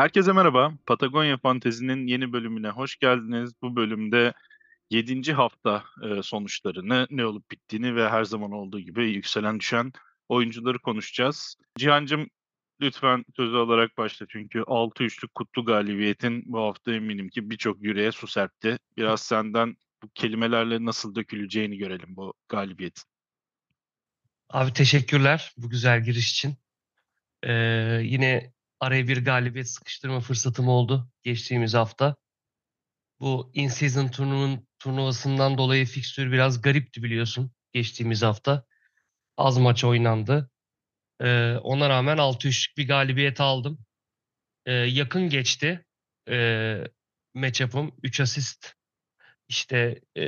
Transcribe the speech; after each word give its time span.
Herkese 0.00 0.32
merhaba. 0.32 0.72
Patagonya 0.86 1.38
Fantezi'nin 1.38 2.06
yeni 2.06 2.32
bölümüne 2.32 2.68
hoş 2.68 2.96
geldiniz. 2.96 3.52
Bu 3.62 3.76
bölümde 3.76 4.32
7. 4.90 5.32
hafta 5.32 5.84
e, 6.02 6.22
sonuçlarını, 6.22 7.06
ne 7.10 7.26
olup 7.26 7.50
bittiğini 7.50 7.96
ve 7.96 8.08
her 8.08 8.24
zaman 8.24 8.52
olduğu 8.52 8.80
gibi 8.80 9.12
yükselen 9.12 9.60
düşen 9.60 9.92
oyuncuları 10.28 10.78
konuşacağız. 10.78 11.56
Cihan'cığım 11.78 12.30
lütfen 12.80 13.24
sözü 13.36 13.56
alarak 13.56 13.98
başla 13.98 14.26
çünkü 14.28 14.58
6-3'lük 14.58 15.34
kutlu 15.34 15.64
galibiyetin 15.64 16.42
bu 16.46 16.58
hafta 16.60 16.92
eminim 16.92 17.28
ki 17.28 17.50
birçok 17.50 17.82
yüreğe 17.82 18.12
su 18.12 18.26
serpti. 18.26 18.78
Biraz 18.96 19.22
senden 19.22 19.76
bu 20.02 20.08
kelimelerle 20.14 20.84
nasıl 20.84 21.14
döküleceğini 21.14 21.78
görelim 21.78 22.16
bu 22.16 22.34
galibiyetin. 22.48 23.04
Abi 24.48 24.72
teşekkürler 24.72 25.52
bu 25.56 25.70
güzel 25.70 26.04
giriş 26.04 26.30
için. 26.30 26.54
Ee, 27.42 27.52
yine 28.02 28.52
araya 28.80 29.08
bir 29.08 29.24
galibiyet 29.24 29.68
sıkıştırma 29.68 30.20
fırsatım 30.20 30.68
oldu 30.68 31.10
geçtiğimiz 31.22 31.74
hafta. 31.74 32.16
Bu 33.20 33.50
in-season 33.54 34.08
turnuvanın 34.08 34.68
turnuvasından 34.78 35.58
dolayı 35.58 35.86
fikstür 35.86 36.32
biraz 36.32 36.62
garipti 36.62 37.02
biliyorsun 37.02 37.52
geçtiğimiz 37.72 38.22
hafta. 38.22 38.64
Az 39.36 39.58
maç 39.58 39.84
oynandı. 39.84 40.50
Ee, 41.20 41.56
ona 41.62 41.88
rağmen 41.88 42.16
6-3'lük 42.16 42.76
bir 42.76 42.88
galibiyet 42.88 43.40
aldım. 43.40 43.78
Ee, 44.66 44.72
yakın 44.72 45.28
geçti 45.28 45.84
ee, 46.28 46.84
matchup'ım. 47.34 47.92
3 48.02 48.20
asist 48.20 48.74
işte 49.48 50.00
e, 50.14 50.24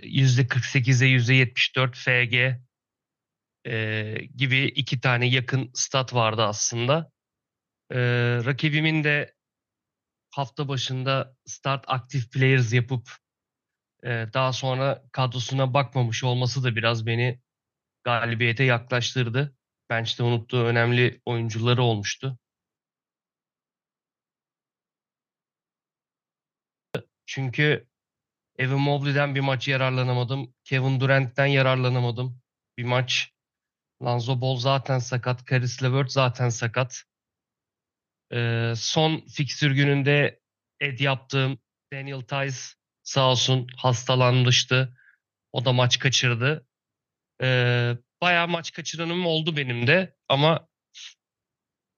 %48'e 0.00 1.08
%74 1.08 1.94
FG 1.94 2.60
e, 3.66 4.14
gibi 4.36 4.64
iki 4.64 5.00
tane 5.00 5.26
yakın 5.26 5.70
stat 5.74 6.14
vardı 6.14 6.42
aslında. 6.42 7.15
E, 7.90 7.98
rakibimin 8.44 9.04
de 9.04 9.34
hafta 10.30 10.68
başında 10.68 11.36
start 11.44 11.84
active 11.88 12.22
players 12.32 12.72
yapıp 12.72 13.10
e, 14.04 14.08
daha 14.34 14.52
sonra 14.52 15.02
kadrosuna 15.12 15.74
bakmamış 15.74 16.24
olması 16.24 16.64
da 16.64 16.76
biraz 16.76 17.06
beni 17.06 17.40
galibiyete 18.04 18.64
yaklaştırdı. 18.64 19.56
Bench'te 19.90 20.22
unuttuğu 20.22 20.64
önemli 20.64 21.20
oyuncuları 21.26 21.82
olmuştu. 21.82 22.38
Çünkü 27.26 27.86
Evan 28.58 28.80
Mobley'den 28.80 29.34
bir 29.34 29.40
maç 29.40 29.68
yararlanamadım. 29.68 30.54
Kevin 30.64 31.00
Durant'ten 31.00 31.46
yararlanamadım. 31.46 32.40
Bir 32.78 32.84
maç. 32.84 33.32
Lonzo 34.02 34.40
Ball 34.40 34.56
zaten 34.56 34.98
sakat. 34.98 35.46
Caris 35.46 35.82
LeVert 35.82 36.12
zaten 36.12 36.48
sakat. 36.48 37.04
Ee, 38.32 38.72
son 38.76 39.26
fiksür 39.26 39.70
gününde 39.70 40.40
ed 40.80 40.98
yaptığım 40.98 41.58
Daniel 41.92 42.20
Tice 42.20 42.58
sağ 43.02 43.30
olsun 43.30 43.66
hastalanmıştı. 43.76 44.96
O 45.52 45.64
da 45.64 45.72
maç 45.72 45.98
kaçırdı. 45.98 46.66
Ee, 47.42 47.92
bayağı 48.20 48.48
maç 48.48 48.72
kaçıranım 48.72 49.26
oldu 49.26 49.56
benim 49.56 49.86
de 49.86 50.16
ama 50.28 50.68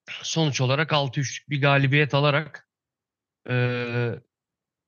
sonuç 0.09 0.61
olarak 0.61 0.91
6-3'lük 0.91 1.49
bir 1.49 1.61
galibiyet 1.61 2.13
alarak 2.13 2.69
e, 3.49 3.55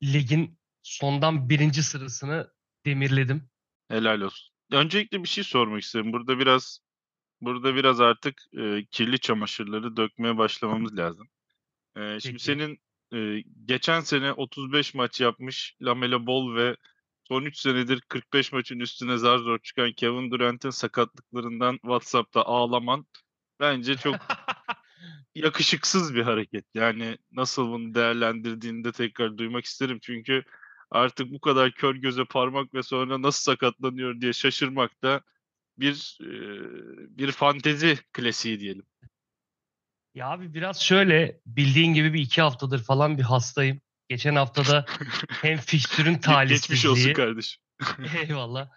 ligin 0.03 0.59
sondan 0.83 1.49
birinci 1.49 1.83
sırasını 1.83 2.53
demirledim. 2.85 3.49
Helal 3.87 4.21
olsun. 4.21 4.55
Öncelikle 4.71 5.23
bir 5.23 5.27
şey 5.27 5.43
sormak 5.43 5.81
isterim. 5.81 6.13
Burada 6.13 6.39
biraz 6.39 6.79
burada 7.41 7.75
biraz 7.75 8.01
artık 8.01 8.41
e, 8.57 8.85
kirli 8.91 9.19
çamaşırları 9.19 9.97
dökmeye 9.97 10.37
başlamamız 10.37 10.97
lazım. 10.97 11.27
E, 11.97 12.19
şimdi 12.19 12.33
Peki. 12.33 12.43
senin 12.43 12.79
e, 13.13 13.43
geçen 13.65 14.01
sene 14.01 14.33
35 14.33 14.93
maç 14.93 15.21
yapmış 15.21 15.75
Lamelo 15.81 16.27
Ball 16.27 16.55
ve 16.55 16.77
son 17.27 17.45
3 17.45 17.57
senedir 17.57 18.01
45 18.01 18.51
maçın 18.51 18.79
üstüne 18.79 19.17
zar 19.17 19.37
zor 19.37 19.59
çıkan 19.59 19.91
Kevin 19.93 20.31
Durant'in 20.31 20.69
sakatlıklarından 20.69 21.73
WhatsApp'ta 21.73 22.43
ağlaman 22.43 23.05
bence 23.59 23.97
çok 23.97 24.15
yakışıksız 25.35 26.15
bir 26.15 26.23
hareket. 26.23 26.65
Yani 26.73 27.17
nasıl 27.31 27.67
bunu 27.67 27.93
değerlendirdiğini 27.95 28.83
de 28.83 28.91
tekrar 28.91 29.37
duymak 29.37 29.65
isterim. 29.65 29.99
Çünkü 30.01 30.43
artık 30.91 31.31
bu 31.31 31.41
kadar 31.41 31.71
kör 31.71 31.95
göze 31.95 32.25
parmak 32.25 32.73
ve 32.73 32.83
sonra 32.83 33.21
nasıl 33.21 33.51
sakatlanıyor 33.51 34.21
diye 34.21 34.33
şaşırmak 34.33 35.03
da 35.03 35.21
bir 35.81 36.17
e, 36.21 36.29
bir 37.17 37.31
fantezi 37.31 37.97
klasiği 38.13 38.59
diyelim. 38.59 38.85
Ya 40.15 40.27
abi 40.27 40.53
biraz 40.53 40.81
şöyle 40.81 41.41
bildiğin 41.45 41.93
gibi 41.93 42.13
bir 42.13 42.21
iki 42.21 42.41
haftadır 42.41 42.83
falan 42.83 43.17
bir 43.17 43.23
hastayım. 43.23 43.81
Geçen 44.09 44.35
haftada 44.35 44.85
hem 45.29 45.57
fikstürün 45.57 46.15
Ge- 46.15 46.47
Geçmiş 46.47 46.85
olsun 46.85 46.91
talihsizliği 46.91 47.13
kardeşim. 47.13 47.63
eyvallah 48.27 48.69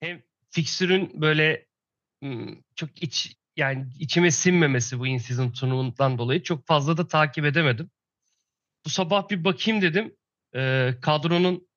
hem 0.00 0.22
fikstürün 0.50 1.20
böyle 1.20 1.66
çok 2.76 3.02
iç 3.02 3.36
yani 3.56 3.86
içime 3.98 4.30
sinmemesi 4.30 4.98
bu 4.98 5.06
in-season 5.06 5.50
turnuvanından 5.50 6.18
dolayı 6.18 6.42
çok 6.42 6.66
fazla 6.66 6.96
da 6.96 7.08
takip 7.08 7.44
edemedim. 7.44 7.90
Bu 8.84 8.90
sabah 8.90 9.30
bir 9.30 9.44
bakayım 9.44 9.82
dedim. 9.82 10.16
Ee, 10.54 10.94
kadronun 11.02 11.68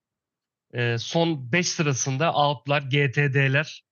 e, 0.74 0.98
son 0.98 1.52
5 1.52 1.68
sırasında 1.70 2.34
outlar, 2.34 2.82
GTD'ler. 2.82 3.84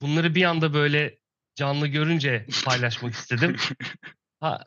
Bunları 0.00 0.34
bir 0.34 0.44
anda 0.44 0.74
böyle 0.74 1.18
canlı 1.54 1.86
görünce 1.86 2.46
paylaşmak 2.64 3.14
istedim. 3.14 3.56
Ha, 4.40 4.64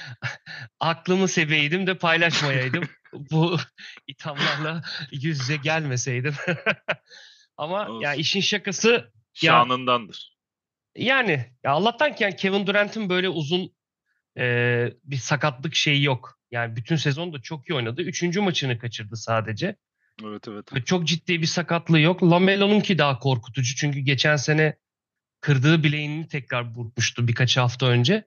aklımı 0.80 1.28
seveydim 1.28 1.86
de 1.86 1.98
paylaşmayaydım. 1.98 2.84
Bu 3.12 3.56
ithamlarla 4.06 4.82
yüz 5.12 5.22
yüze 5.40 5.56
gelmeseydim. 5.56 6.34
Ama 7.56 7.78
ya 8.02 8.10
Olsun. 8.10 8.20
işin 8.20 8.40
şakası 8.40 9.12
Şanındandır. 9.34 10.36
yani 10.96 11.52
ya 11.64 11.70
Allah'tan 11.70 12.14
ki 12.14 12.24
yani 12.24 12.36
Kevin 12.36 12.66
Durant'in 12.66 13.08
böyle 13.08 13.28
uzun 13.28 13.74
e, 14.38 14.44
bir 15.04 15.16
sakatlık 15.16 15.74
şeyi 15.74 16.02
yok. 16.04 16.38
Yani 16.50 16.76
bütün 16.76 16.96
sezon 16.96 17.32
da 17.32 17.42
çok 17.42 17.70
iyi 17.70 17.74
oynadı. 17.74 18.02
Üçüncü 18.02 18.40
maçını 18.40 18.78
kaçırdı 18.78 19.16
sadece. 19.16 19.76
Evet 20.22 20.48
evet. 20.48 20.74
Ve 20.74 20.84
Çok 20.84 21.04
ciddi 21.06 21.42
bir 21.42 21.46
sakatlığı 21.46 22.00
yok. 22.00 22.22
Lamelo'nunki 22.22 22.98
daha 22.98 23.18
korkutucu. 23.18 23.76
Çünkü 23.76 24.00
geçen 24.00 24.36
sene 24.36 24.76
kırdığı 25.40 25.82
bileğini 25.82 26.28
tekrar 26.28 26.74
burkmuştu 26.74 27.28
birkaç 27.28 27.56
hafta 27.56 27.86
önce. 27.86 28.24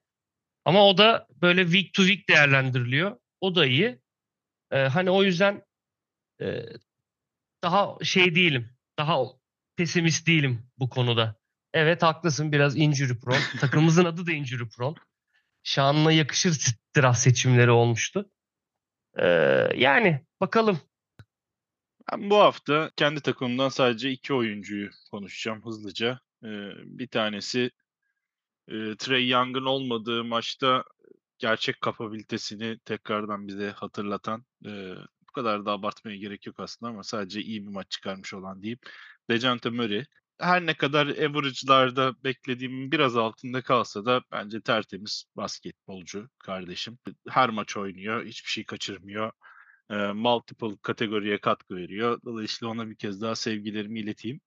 Ama 0.64 0.86
o 0.86 0.98
da 0.98 1.26
böyle 1.42 1.62
week 1.62 1.94
to 1.94 2.02
week 2.02 2.28
değerlendiriliyor. 2.28 3.16
O 3.40 3.54
da 3.54 3.66
iyi. 3.66 3.98
Ee, 4.70 4.78
hani 4.78 5.10
o 5.10 5.22
yüzden 5.22 5.62
e, 6.40 6.62
daha 7.62 8.04
şey 8.04 8.34
değilim. 8.34 8.70
Daha 8.98 9.18
pesimist 9.76 10.26
değilim 10.26 10.62
bu 10.78 10.88
konuda. 10.88 11.36
Evet 11.74 12.02
haklısın 12.02 12.52
biraz 12.52 12.76
injury 12.76 13.18
prone. 13.18 13.40
Takımımızın 13.60 14.04
adı 14.04 14.26
da 14.26 14.32
injury 14.32 14.68
prone. 14.68 14.96
Şanına 15.62 16.12
yakışır 16.12 16.76
draft 16.96 17.18
seçimleri 17.18 17.70
olmuştu. 17.70 18.30
Ee, 19.18 19.26
yani 19.76 20.26
bakalım. 20.40 20.80
Ben 22.12 22.30
bu 22.30 22.36
hafta 22.36 22.90
kendi 22.96 23.20
takımımdan 23.20 23.68
sadece 23.68 24.10
iki 24.10 24.34
oyuncuyu 24.34 24.90
konuşacağım 25.10 25.64
hızlıca. 25.64 26.20
Ee, 26.44 26.48
bir 26.84 27.08
tanesi 27.08 27.70
e, 28.68 28.96
Trey 28.98 29.28
Young'ın 29.28 29.64
olmadığı 29.64 30.24
maçta 30.24 30.84
gerçek 31.38 31.80
kapabilitesini 31.80 32.78
tekrardan 32.78 33.48
bize 33.48 33.70
hatırlatan, 33.70 34.44
e, 34.66 34.70
bu 35.28 35.32
kadar 35.32 35.66
da 35.66 35.72
abartmaya 35.72 36.16
gerek 36.16 36.46
yok 36.46 36.60
aslında 36.60 36.90
ama 36.92 37.02
sadece 37.02 37.40
iyi 37.42 37.62
bir 37.62 37.72
maç 37.72 37.90
çıkarmış 37.90 38.34
olan 38.34 38.62
diyeyim. 38.62 38.78
Dejante 39.30 39.70
Murray. 39.70 40.04
Her 40.40 40.66
ne 40.66 40.74
kadar 40.74 41.06
average'larda 41.06 42.14
beklediğimin 42.24 42.92
biraz 42.92 43.16
altında 43.16 43.62
kalsa 43.62 44.04
da 44.04 44.22
bence 44.32 44.60
tertemiz 44.60 45.24
basketbolcu 45.36 46.28
kardeşim. 46.38 46.98
Her 47.28 47.50
maç 47.50 47.76
oynuyor, 47.76 48.24
hiçbir 48.26 48.50
şey 48.50 48.64
kaçırmıyor. 48.64 49.32
E, 49.90 49.96
multiple 49.96 50.76
kategoriye 50.82 51.38
katkı 51.40 51.76
veriyor. 51.76 52.20
Dolayısıyla 52.24 52.72
ona 52.72 52.90
bir 52.90 52.96
kez 52.96 53.20
daha 53.20 53.34
sevgilerimi 53.34 54.00
ileteyim. 54.00 54.40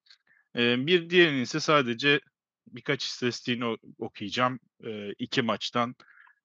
E, 0.56 0.88
bir 0.88 1.10
diğerinin 1.10 1.42
ise 1.42 1.60
sadece 1.60 2.22
birkaç 2.68 3.06
istatistiğini 3.06 3.78
okuyacağım. 4.00 4.60
E, 4.84 5.12
iki 5.12 5.42
maçtan 5.42 5.96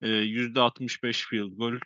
e, 0.03 0.09
%65 0.09 1.29
field 1.29 1.53
goal, 1.57 1.79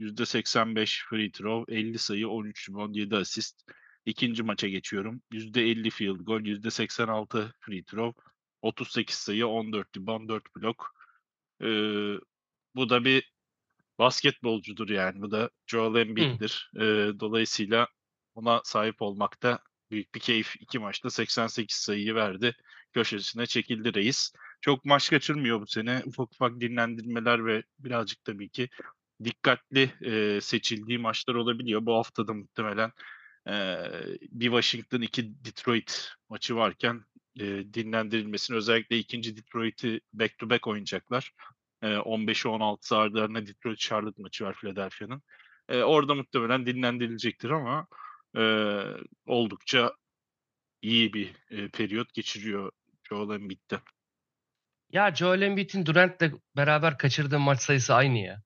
%85 0.00 1.04
free 1.08 1.30
throw, 1.30 1.76
50 1.76 1.98
sayı, 1.98 2.28
13 2.28 2.68
rebound, 2.70 2.94
7 2.94 3.16
asist. 3.16 3.62
İkinci 4.06 4.42
maça 4.42 4.68
geçiyorum. 4.68 5.22
%50 5.32 5.90
field 5.90 6.20
goal, 6.20 6.40
%86 6.40 7.52
free 7.60 7.84
throw, 7.84 8.22
38 8.62 9.16
sayı, 9.16 9.46
14 9.46 9.96
rebound, 9.96 10.28
4 10.28 10.56
blok. 10.56 10.94
E, 11.60 11.66
bu 12.74 12.90
da 12.90 13.04
bir 13.04 13.35
basketbolcudur 13.98 14.88
yani. 14.88 15.22
Bu 15.22 15.30
da 15.30 15.50
Joel 15.66 16.00
Embiid'dir. 16.00 16.70
E, 16.76 16.80
dolayısıyla 17.20 17.88
ona 18.34 18.60
sahip 18.64 19.02
olmakta 19.02 19.58
büyük 19.90 20.14
bir 20.14 20.20
keyif. 20.20 20.56
İki 20.60 20.78
maçta 20.78 21.10
88 21.10 21.76
sayıyı 21.76 22.14
verdi. 22.14 22.56
Köşesine 22.94 23.46
çekildi 23.46 23.94
reis. 23.94 24.32
Çok 24.60 24.84
maç 24.84 25.10
kaçırmıyor 25.10 25.60
bu 25.60 25.66
sene. 25.66 26.02
Ufak 26.06 26.32
ufak 26.32 26.60
dinlendirmeler 26.60 27.46
ve 27.46 27.62
birazcık 27.78 28.24
tabii 28.24 28.48
ki 28.50 28.68
dikkatli, 29.24 29.90
eee, 30.00 30.40
seçildiği 30.40 30.98
maçlar 30.98 31.34
olabiliyor. 31.34 31.86
Bu 31.86 31.94
hafta 31.94 32.28
da 32.28 32.34
muhtemelen, 32.34 32.92
eee, 33.48 33.90
bir 34.30 34.46
Washington, 34.46 35.00
2 35.00 35.44
Detroit 35.44 36.08
maçı 36.28 36.56
varken, 36.56 37.04
eee, 37.34 37.74
dinlendirilmesini 37.74 38.56
özellikle 38.56 38.98
2'nci 38.98 39.36
Detroit'i 39.36 40.00
back 40.12 40.38
to 40.38 40.50
back 40.50 40.66
oynayacaklar. 40.66 41.32
Eee, 41.86 41.96
15'i 41.98 42.48
16'sı 42.48 42.96
ardı 42.96 43.22
ardına 43.22 43.46
Detroit 43.46 43.78
Charlotte 43.78 44.22
maçı 44.22 44.44
var 44.44 44.54
Philadelphia'nın. 44.54 45.22
Eee, 45.70 45.82
orada 45.82 46.14
muhtemelen 46.14 46.66
dinlendirilecektir 46.66 47.50
ama, 47.50 47.86
eee, 48.36 48.84
oldukça 49.26 49.92
iyi 50.82 51.12
bir, 51.12 51.32
eee, 51.50 51.68
periyot 51.68 52.14
geçiriyor 52.14 52.72
Joel 53.08 53.34
Embiid'de. 53.34 53.80
Ya 54.90 55.14
Joel 55.14 55.42
Embiid'in 55.42 55.86
Durant'le 55.86 56.32
beraber 56.56 56.98
kaçırdığı 56.98 57.38
maç 57.38 57.60
sayısı 57.60 57.94
aynı 57.94 58.18
ya 58.18 58.42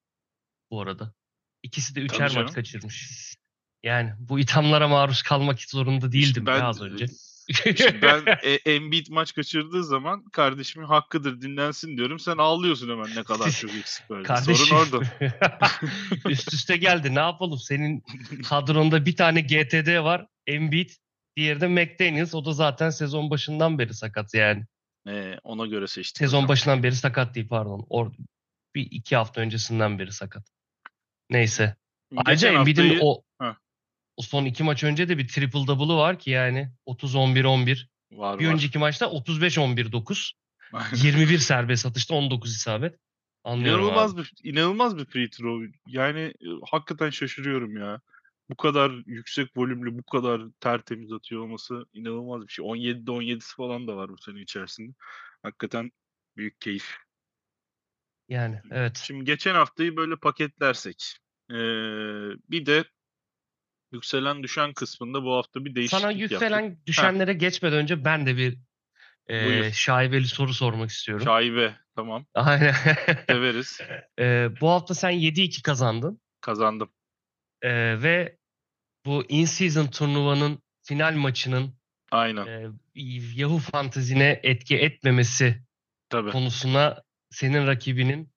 bu 0.71 0.81
arada. 0.81 1.15
İkisi 1.63 1.95
de 1.95 2.01
üçer 2.01 2.31
maç 2.35 2.55
kaçırmış. 2.55 3.35
Yani 3.83 4.13
bu 4.19 4.41
ithamlara 4.41 4.89
maruz 4.89 5.23
kalmak 5.23 5.61
zorunda 5.61 6.07
İşte 6.07 6.13
değildim 6.13 6.47
ben, 6.47 6.59
ya 6.59 6.67
az 6.67 6.83
önce. 6.83 7.07
İşte 7.51 8.03
ben 8.03 8.25
e, 8.43 8.51
Embiid 8.53 9.07
maç 9.11 9.35
kaçırdığı 9.35 9.85
zaman 9.85 10.25
kardeşimin 10.25 10.87
hakkıdır 10.87 11.41
dinlensin 11.41 11.97
diyorum. 11.97 12.19
Sen 12.19 12.37
ağlıyorsun 12.39 12.89
hemen 12.89 13.17
ne 13.17 13.25
kadar 13.25 13.51
çok 13.51 13.75
eksik 13.75 14.11
var. 14.11 14.25
Kardeşim 14.25 14.67
Sorun 14.67 14.81
orada. 14.81 15.07
üst 16.29 16.53
üste 16.53 16.77
geldi. 16.77 17.15
Ne 17.15 17.21
yapalım? 17.21 17.59
Senin 17.59 18.05
kadronda 18.49 19.07
bir 19.07 19.17
tane 19.17 19.41
GTD 19.41 20.05
var. 20.05 20.27
Embiid. 20.47 20.91
Diğeri 21.37 21.61
de 21.61 21.69
McDaniels. 21.69 22.35
O 22.35 22.45
da 22.45 22.53
zaten 22.53 22.91
sezon 22.91 23.31
başından 23.31 23.79
beri 23.79 23.95
sakat 23.95 24.35
yani. 24.35 24.65
Ee, 25.09 25.39
ona 25.43 25.67
göre 25.67 25.87
seçtim. 25.87 26.27
Sezon 26.27 26.39
hocam. 26.39 26.49
başından 26.49 26.83
beri 26.83 26.97
sakat 26.97 27.35
değil 27.35 27.49
pardon. 27.49 27.87
Or 27.89 28.13
bir 28.75 28.89
iki 28.91 29.17
hafta 29.17 29.41
öncesinden 29.41 29.99
beri 29.99 30.13
sakat. 30.13 30.45
Neyse. 31.31 31.77
Ayrıca 32.17 32.53
Embiid'in 32.53 32.99
o. 33.03 33.23
o 34.21 34.23
son 34.23 34.45
iki 34.45 34.63
maç 34.63 34.85
önce 34.85 35.09
de 35.09 35.19
bir 35.19 35.29
triple 35.29 35.67
double'ı 35.67 35.97
var 35.97 36.19
ki 36.19 36.31
yani 36.31 36.71
30-11-11. 36.87 37.87
var 38.13 38.39
Bir 38.39 38.47
var. 38.47 38.53
önceki 38.53 38.79
maçta 38.79 39.07
35-11-9. 39.07 40.33
21 40.97 41.39
serbest 41.39 41.87
atışta 41.87 42.15
19 42.15 42.57
isabet. 42.57 42.97
Anlıyorum 43.45 43.85
İnanılmaz 43.85 44.15
abi. 44.15 44.21
bir 44.23 44.33
inanılmaz 44.45 44.99
bir 44.99 45.05
free 45.05 45.31
throw. 45.31 45.79
Yani 45.87 46.21
e, 46.21 46.47
hakikaten 46.71 47.11
şaşırıyorum 47.11 47.77
ya. 47.77 48.01
Bu 48.51 48.57
kadar 48.57 48.93
yüksek 49.07 49.57
volümlü, 49.57 49.99
bu 49.99 50.03
kadar 50.03 50.43
tertemiz 50.61 51.13
atıyor 51.13 51.43
olması 51.43 51.85
inanılmaz 51.93 52.43
bir 52.43 52.53
şey. 52.53 52.65
17'de 52.65 53.11
17'si 53.11 53.57
falan 53.57 53.89
da 53.89 53.97
var 53.97 54.09
bu 54.09 54.19
sene 54.19 54.41
içerisinde. 54.41 54.95
Hakikaten 55.43 55.91
büyük 56.37 56.61
keyif. 56.61 56.95
Yani 58.29 58.61
evet. 58.71 59.03
Şimdi 59.07 59.25
geçen 59.25 59.55
haftayı 59.55 59.97
böyle 59.97 60.17
paketlersek. 60.17 61.17
eee, 61.51 61.57
bir 62.51 62.67
de 62.67 62.85
yükselen 63.93 64.43
düşen 64.43 64.73
kısmında 64.73 65.25
bu 65.25 65.35
hafta 65.37 65.65
bir 65.65 65.75
değişiklik 65.75 66.01
Sana 66.01 66.13
yaptık. 66.13 66.31
yükselen 66.31 66.79
düşenlere 66.87 67.33
geçmeden 67.33 67.79
önce 67.79 68.05
ben 68.05 68.27
de 68.27 68.37
bir 68.37 68.59
e, 69.31 69.47
Buyur. 69.47 69.73
şaibeli 69.73 70.27
soru 70.27 70.55
sormak 70.55 70.91
istiyorum. 70.91 71.25
Şaibe. 71.27 71.77
Tamam. 71.97 72.27
Aynen. 72.35 72.75
Severiz. 73.29 73.81
E, 74.19 74.49
bu 74.61 74.71
hafta 74.71 74.95
sen 74.95 75.13
7-2 75.13 75.63
kazandın. 75.63 76.21
Kazandım. 76.41 76.91
E, 77.63 77.71
ve 78.03 78.39
bu 79.07 79.25
in-season 79.29 79.87
turnuvanın 79.87 80.63
final 80.83 81.15
maçının 81.15 81.75
Aynen. 82.11 82.47
e, 82.47 82.67
Yahoo 83.35 83.59
Fantasy'ne 83.59 84.41
etki 84.43 84.77
etmemesi 84.79 85.63
Tabii. 86.09 86.31
konusuna 86.31 87.03
senin 87.31 87.67
rakibinin 87.67 88.33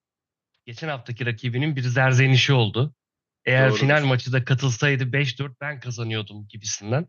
geçen 0.66 0.88
haftaki 0.88 1.26
rakibinin 1.26 1.76
bir 1.76 1.82
zerzenişi 1.82 2.54
oldu. 2.54 2.96
Eğer 3.46 3.70
Doğrudur. 3.70 3.80
final 3.80 4.06
maçı 4.06 4.34
da 4.34 4.46
katılsaydı 4.46 5.04
5-4 5.04 5.52
ben 5.62 5.80
kazanıyordum 5.80 6.48
gibisinden. 6.48 7.08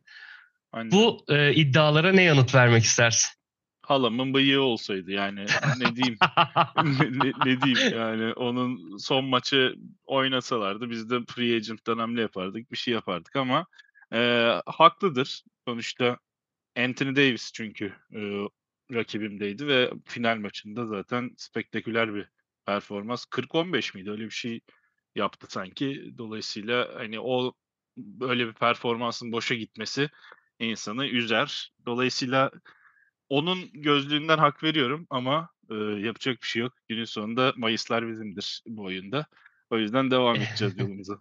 Aynen. 0.72 0.90
Bu 0.90 1.24
e, 1.28 1.54
iddialara 1.54 2.12
ne 2.12 2.22
yanıt 2.22 2.54
vermek 2.54 2.84
istersin? 2.84 3.30
Halamın 3.82 4.34
bıyığı 4.34 4.60
olsaydı 4.60 5.10
yani 5.10 5.46
ne 5.78 5.96
diyeyim 5.96 6.18
ne, 7.00 7.32
ne, 7.44 7.60
diyeyim 7.60 7.98
yani 7.98 8.32
onun 8.32 8.96
son 8.96 9.24
maçı 9.24 9.74
oynasalardı 10.04 10.90
biz 10.90 11.10
de 11.10 11.18
free 11.28 11.56
agent'tan 11.56 11.98
hamle 11.98 12.20
yapardık 12.20 12.72
bir 12.72 12.76
şey 12.76 12.94
yapardık 12.94 13.36
ama 13.36 13.66
e, 14.12 14.50
haklıdır 14.66 15.42
sonuçta 15.68 16.18
Anthony 16.76 17.16
Davis 17.16 17.52
çünkü 17.52 17.92
e, 18.12 18.20
rakibimdeydi 18.94 19.66
ve 19.66 19.90
final 20.04 20.36
maçında 20.36 20.86
zaten 20.86 21.30
spektaküler 21.36 22.14
bir 22.14 22.28
performans 22.66 23.24
40-15 23.24 23.96
miydi 23.96 24.10
öyle 24.10 24.24
bir 24.24 24.30
şey 24.30 24.60
yaptı 25.14 25.46
sanki 25.50 26.14
dolayısıyla 26.18 26.90
hani 26.94 27.20
o 27.20 27.52
böyle 27.96 28.46
bir 28.46 28.52
performansın 28.52 29.32
boşa 29.32 29.54
gitmesi 29.54 30.10
insanı 30.58 31.06
üzer 31.06 31.72
dolayısıyla 31.86 32.50
onun 33.28 33.70
gözlüğünden 33.72 34.38
hak 34.38 34.62
veriyorum 34.62 35.06
ama 35.10 35.48
e, 35.70 35.74
yapacak 35.74 36.42
bir 36.42 36.46
şey 36.46 36.62
yok. 36.62 36.72
Günün 36.88 37.04
sonunda 37.04 37.52
Mayıslar 37.56 38.08
bizimdir 38.08 38.62
bu 38.66 38.84
oyunda. 38.84 39.26
O 39.70 39.78
yüzden 39.78 40.10
devam 40.10 40.36
edeceğiz 40.36 40.74
yolumuza. 40.78 41.18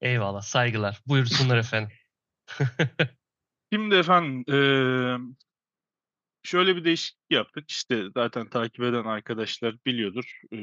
Eyvallah, 0.00 0.42
saygılar. 0.42 1.00
Buyursunlar 1.06 1.58
efendim. 1.58 1.96
Şimdi 3.72 3.94
efendim 3.94 4.44
e, 4.54 4.58
şöyle 6.44 6.76
bir 6.76 6.84
değişiklik 6.84 7.30
yaptık. 7.30 7.70
İşte 7.70 8.04
zaten 8.14 8.48
takip 8.48 8.80
eden 8.80 9.04
arkadaşlar 9.04 9.76
biliyordur. 9.86 10.40
E, 10.52 10.58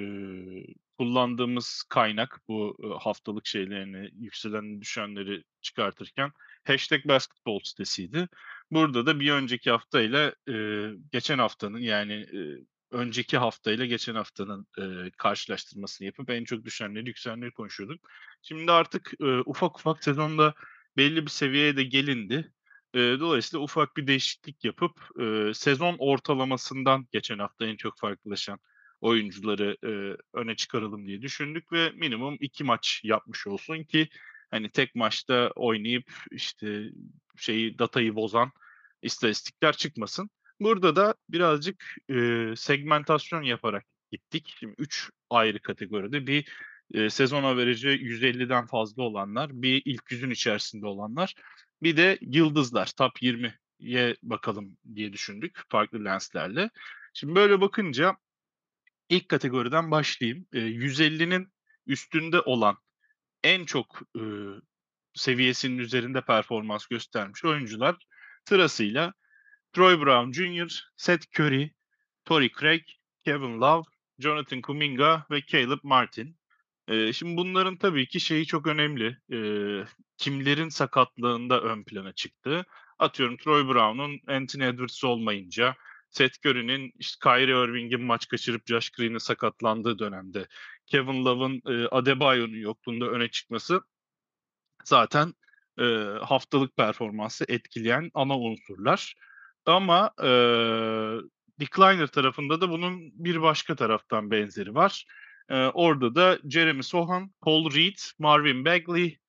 kullandığımız 0.98 1.84
kaynak 1.90 2.42
bu 2.48 2.78
haftalık 3.00 3.46
şeylerini, 3.48 4.12
yükselen 4.14 4.82
düşenleri 4.82 5.44
çıkartırken 5.62 6.32
hashtag 6.64 7.06
basketball 7.06 7.60
sitesiydi. 7.64 8.28
Burada 8.72 9.06
da 9.06 9.20
bir 9.20 9.32
önceki 9.32 9.72
haftayla 9.72 10.36
e, 10.50 10.54
geçen 11.12 11.40
haftanın 11.40 11.80
yani 11.80 12.14
e, 12.14 12.40
önceki 12.92 13.38
haftayla 13.38 13.86
geçen 13.86 14.16
haftanın 14.16 14.68
e, 14.78 15.12
karşılaştırmasını 15.18 16.06
yapıp 16.06 16.30
en 16.30 16.44
çok 16.44 16.64
düşenleri 16.66 17.08
yükselenleri 17.08 17.52
konuşuyorduk. 17.52 18.10
Şimdi 18.42 18.72
artık 18.72 19.14
e, 19.22 19.26
ufak 19.26 19.80
ufak 19.80 20.04
sezonda 20.04 20.54
belli 20.98 21.26
bir 21.26 21.32
seviyeye 21.32 21.78
de 21.78 21.84
gelindi. 21.84 22.52
E, 22.94 23.00
dolayısıyla 23.00 23.64
ufak 23.64 23.98
bir 23.98 24.08
değişiklik 24.08 24.66
yapıp 24.66 25.20
e, 25.22 25.54
sezon 25.54 25.96
ortalamasından 26.00 27.08
geçen 27.12 27.40
hafta 27.40 27.66
en 27.66 27.76
çok 27.76 28.00
farklılaşan 28.00 28.60
oyuncuları 29.02 29.78
e, 29.84 30.18
öne 30.34 30.56
çıkaralım 30.56 31.08
diye 31.08 31.22
düşündük 31.22 31.72
ve 31.72 31.90
minimum 31.90 32.38
iki 32.40 32.64
maç 32.64 33.02
yapmış 33.04 33.48
olsun 33.48 33.84
ki 33.84 34.10
hani 34.52 34.70
tek 34.70 34.96
maçta 34.96 35.52
oynayıp 35.56 36.14
işte 36.32 36.84
şeyi 37.38 37.80
datayı 37.80 38.16
bozan 38.16 38.52
istatistikler 39.02 39.74
çıkmasın. 39.78 40.30
Burada 40.60 40.96
da 40.96 41.16
birazcık 41.30 41.96
e, 42.10 42.48
segmentasyon 42.56 43.42
yaparak 43.42 43.86
gittik. 44.12 44.56
Şimdi 44.60 44.76
üç 44.78 45.10
ayrı 45.30 45.60
kategoride 45.62 46.28
bir 46.28 46.50
e, 46.94 47.10
sezon 47.10 47.44
averajı 47.44 47.88
150'den 47.88 48.66
fazla 48.68 49.04
olanlar, 49.04 49.50
bir 49.62 49.82
ilk 49.86 50.12
yüzün 50.12 50.30
içerisinde 50.30 50.86
olanlar, 50.86 51.36
bir 51.84 51.98
de 51.98 52.18
yıldızlar 52.22 52.92
top 52.98 53.22
20'ye 53.22 54.16
bakalım 54.24 54.78
diye 54.96 55.14
düşündük 55.14 55.62
farklı 55.70 56.06
lenslerle. 56.06 56.70
Şimdi 57.14 57.36
böyle 57.36 57.62
bakınca 57.62 58.18
ilk 59.10 59.30
kategoriden 59.30 59.92
başlayayım. 59.92 60.46
E, 60.54 60.60
150'nin 60.60 61.54
üstünde 61.88 62.42
olan 62.42 62.78
en 63.44 63.66
çok 63.66 64.02
e, 64.16 64.24
seviyesinin 65.14 65.78
üzerinde 65.78 66.22
performans 66.22 66.86
göstermiş 66.86 67.46
oyuncular 67.46 67.96
sırasıyla 68.50 69.14
Troy 69.74 70.02
Brown 70.02 70.32
Jr., 70.32 70.84
Seth 70.98 71.40
Curry, 71.40 71.72
Torrey 72.26 72.52
Craig, 72.60 72.84
Kevin 73.26 73.62
Love, 73.62 73.84
Jonathan 74.20 74.62
Kuminga 74.62 75.26
ve 75.32 75.42
Caleb 75.46 75.80
Martin. 75.84 76.38
Ee, 76.88 77.14
şimdi 77.14 77.38
bunların 77.38 77.78
tabii 77.78 78.08
ki 78.08 78.20
şeyi 78.20 78.46
çok 78.46 78.68
önemli. 78.68 79.18
Ee, 79.32 79.86
kimlerin 80.22 80.70
sakatlığında 80.70 81.62
ön 81.62 81.84
plana 81.84 82.14
çıktı. 82.14 82.66
Atıyorum 83.00 83.38
Troy 83.38 83.68
Brown'un 83.68 84.20
Anthony 84.28 84.68
Edwards 84.68 85.04
olmayınca, 85.04 85.76
Seth 86.10 86.46
Curry'nin 86.46 86.94
işte 87.00 87.20
Kyrie 87.24 87.64
Irving'in 87.64 88.02
maç 88.02 88.28
kaçırıp 88.28 88.68
Josh 88.68 88.90
Green'in 88.90 89.18
sakatlandığı 89.18 90.00
dönemde, 90.00 90.48
Kevin 90.88 91.26
Love'ın 91.26 91.62
e, 91.68 91.88
Adebayo'nun 91.88 92.58
yokluğunda 92.58 93.06
öne 93.06 93.28
çıkması 93.28 93.82
zaten 94.84 95.34
e, 95.80 95.84
haftalık 96.22 96.78
performansı 96.78 97.46
etkileyen 97.48 98.12
ana 98.14 98.38
unsurlar. 98.38 99.16
Ama 99.66 100.12
e, 100.24 100.30
Decliner 101.60 102.08
tarafında 102.08 102.62
da 102.62 102.70
bunun 102.70 103.12
bir 103.14 103.42
başka 103.42 103.76
taraftan 103.76 104.32
benzeri 104.32 104.76
var. 104.76 105.06
E, 105.50 105.56
orada 105.56 106.16
da 106.16 106.40
Jeremy 106.50 106.84
Sohan, 106.84 107.32
Paul 107.42 107.72
Reed, 107.72 107.98
Marvin 108.20 108.66
Bagley, 108.66 109.22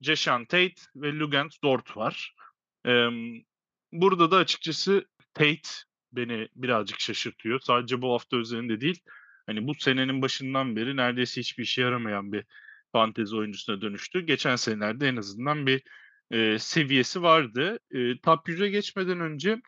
Jashan 0.00 0.44
Tate 0.44 0.82
ve 0.96 1.12
Lugent 1.12 1.62
Dort 1.64 1.96
var. 1.96 2.34
E, 2.86 3.08
burada 3.92 4.30
da 4.30 4.36
açıkçası 4.36 5.04
Tate 5.34 5.68
beni 6.12 6.48
birazcık 6.56 7.00
şaşırtıyor. 7.00 7.60
Sadece 7.60 8.02
bu 8.02 8.12
hafta 8.12 8.36
üzerinde 8.36 8.80
değil. 8.80 9.00
Hani 9.46 9.66
bu 9.66 9.74
senenin 9.74 10.22
başından 10.22 10.76
beri 10.76 10.96
neredeyse 10.96 11.40
hiçbir 11.40 11.62
işe 11.64 11.82
yaramayan 11.82 12.32
bir 12.32 12.44
fantezi 12.92 13.36
oyuncusuna 13.36 13.80
dönüştü. 13.80 14.20
Geçen 14.26 14.56
senelerde 14.56 15.08
en 15.08 15.16
azından 15.16 15.66
bir, 15.66 15.82
eee, 16.30 16.58
seviyesi 16.58 17.22
vardı. 17.22 17.78
Eee, 17.92 18.18
top 18.22 18.48
100'e 18.48 18.68
geçmeden 18.68 19.20
önce 19.20 19.60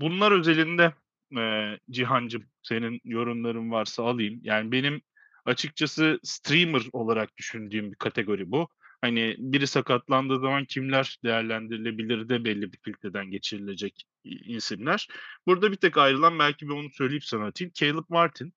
bunlar 0.00 0.32
özelinde, 0.32 0.94
eee, 1.32 1.80
Cihancım 1.90 2.44
senin 2.62 3.00
yorumların 3.04 3.70
varsa 3.70 4.04
alayım. 4.04 4.40
Yani 4.44 4.72
benim 4.72 5.02
açıkçası 5.44 6.20
streamer 6.22 6.82
olarak 6.92 7.36
düşündüğüm 7.36 7.90
bir 7.92 7.96
kategori 7.96 8.50
bu. 8.50 8.68
Hani 9.02 9.36
biri 9.38 9.68
sakatlandığı 9.68 10.40
zaman 10.40 10.66
kimler 10.66 11.18
değerlendirilebilir 11.24 12.30
de 12.30 12.44
belli 12.46 12.72
bir 12.74 12.78
filtreden 12.78 13.32
geçirilecek 13.32 14.04
isimler. 14.24 15.08
Burada 15.46 15.72
bir 15.72 15.76
tek 15.78 15.98
ayrılan 15.98 16.40
belki 16.40 16.68
bir 16.68 16.74
onu 16.74 16.90
söyleyip 16.90 17.24
sana 17.24 17.46
atayım. 17.46 17.72
Caleb 17.74 18.04
Martin. 18.10 18.54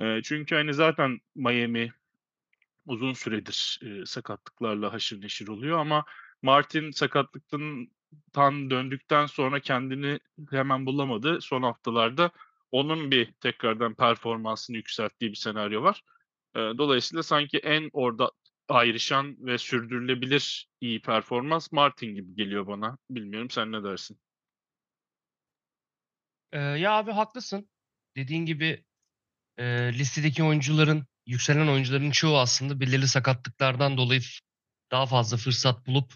Eee, 0.00 0.20
çünkü, 0.24 0.54
hani, 0.54 0.74
zaten 0.74 1.20
Miami 1.36 1.92
uzun 2.86 3.12
süredir, 3.12 3.80
eee, 3.82 4.06
sakatlıklarla 4.06 4.92
haşır 4.92 5.22
neşir 5.22 5.48
oluyor 5.48 5.78
ama 5.78 6.04
Martin 6.42 6.90
sakatlıktan 6.90 7.88
tan 8.32 8.70
döndükten 8.70 9.26
sonra 9.26 9.60
kendini 9.60 10.20
hemen 10.50 10.86
bulamadı. 10.86 11.40
Son 11.40 11.62
haftalarda 11.62 12.30
onun 12.72 13.10
bir 13.10 13.32
tekrardan 13.32 13.94
performansını 13.94 14.76
yükselttiği 14.76 15.30
bir 15.30 15.36
senaryo 15.36 15.82
var. 15.82 16.02
Dolayısıyla 16.56 17.22
sanki 17.22 17.58
en 17.58 17.90
orada 17.92 18.30
ayrışan 18.68 19.36
ve 19.46 19.58
sürdürülebilir 19.58 20.68
iyi 20.80 21.02
performans 21.02 21.72
Martin 21.72 22.14
gibi 22.14 22.34
geliyor 22.34 22.66
bana. 22.66 22.98
Bilmiyorum 23.10 23.50
sen 23.50 23.72
ne 23.72 23.84
dersin? 23.84 24.18
Eee, 26.52 26.60
ya, 26.60 26.92
abi 26.92 27.10
haklısın. 27.10 27.68
Dediğin 28.16 28.46
gibi, 28.46 28.84
eee, 29.58 29.92
listedeki 29.98 30.44
oyuncuların, 30.44 31.06
yükselen 31.26 31.68
oyuncuların 31.68 32.10
çoğu 32.10 32.38
aslında 32.38 32.80
belirli 32.80 33.08
sakatlıklardan 33.08 33.96
dolayı 33.96 34.20
daha 34.90 35.06
fazla 35.06 35.36
fırsat 35.36 35.86
bulup, 35.86 36.14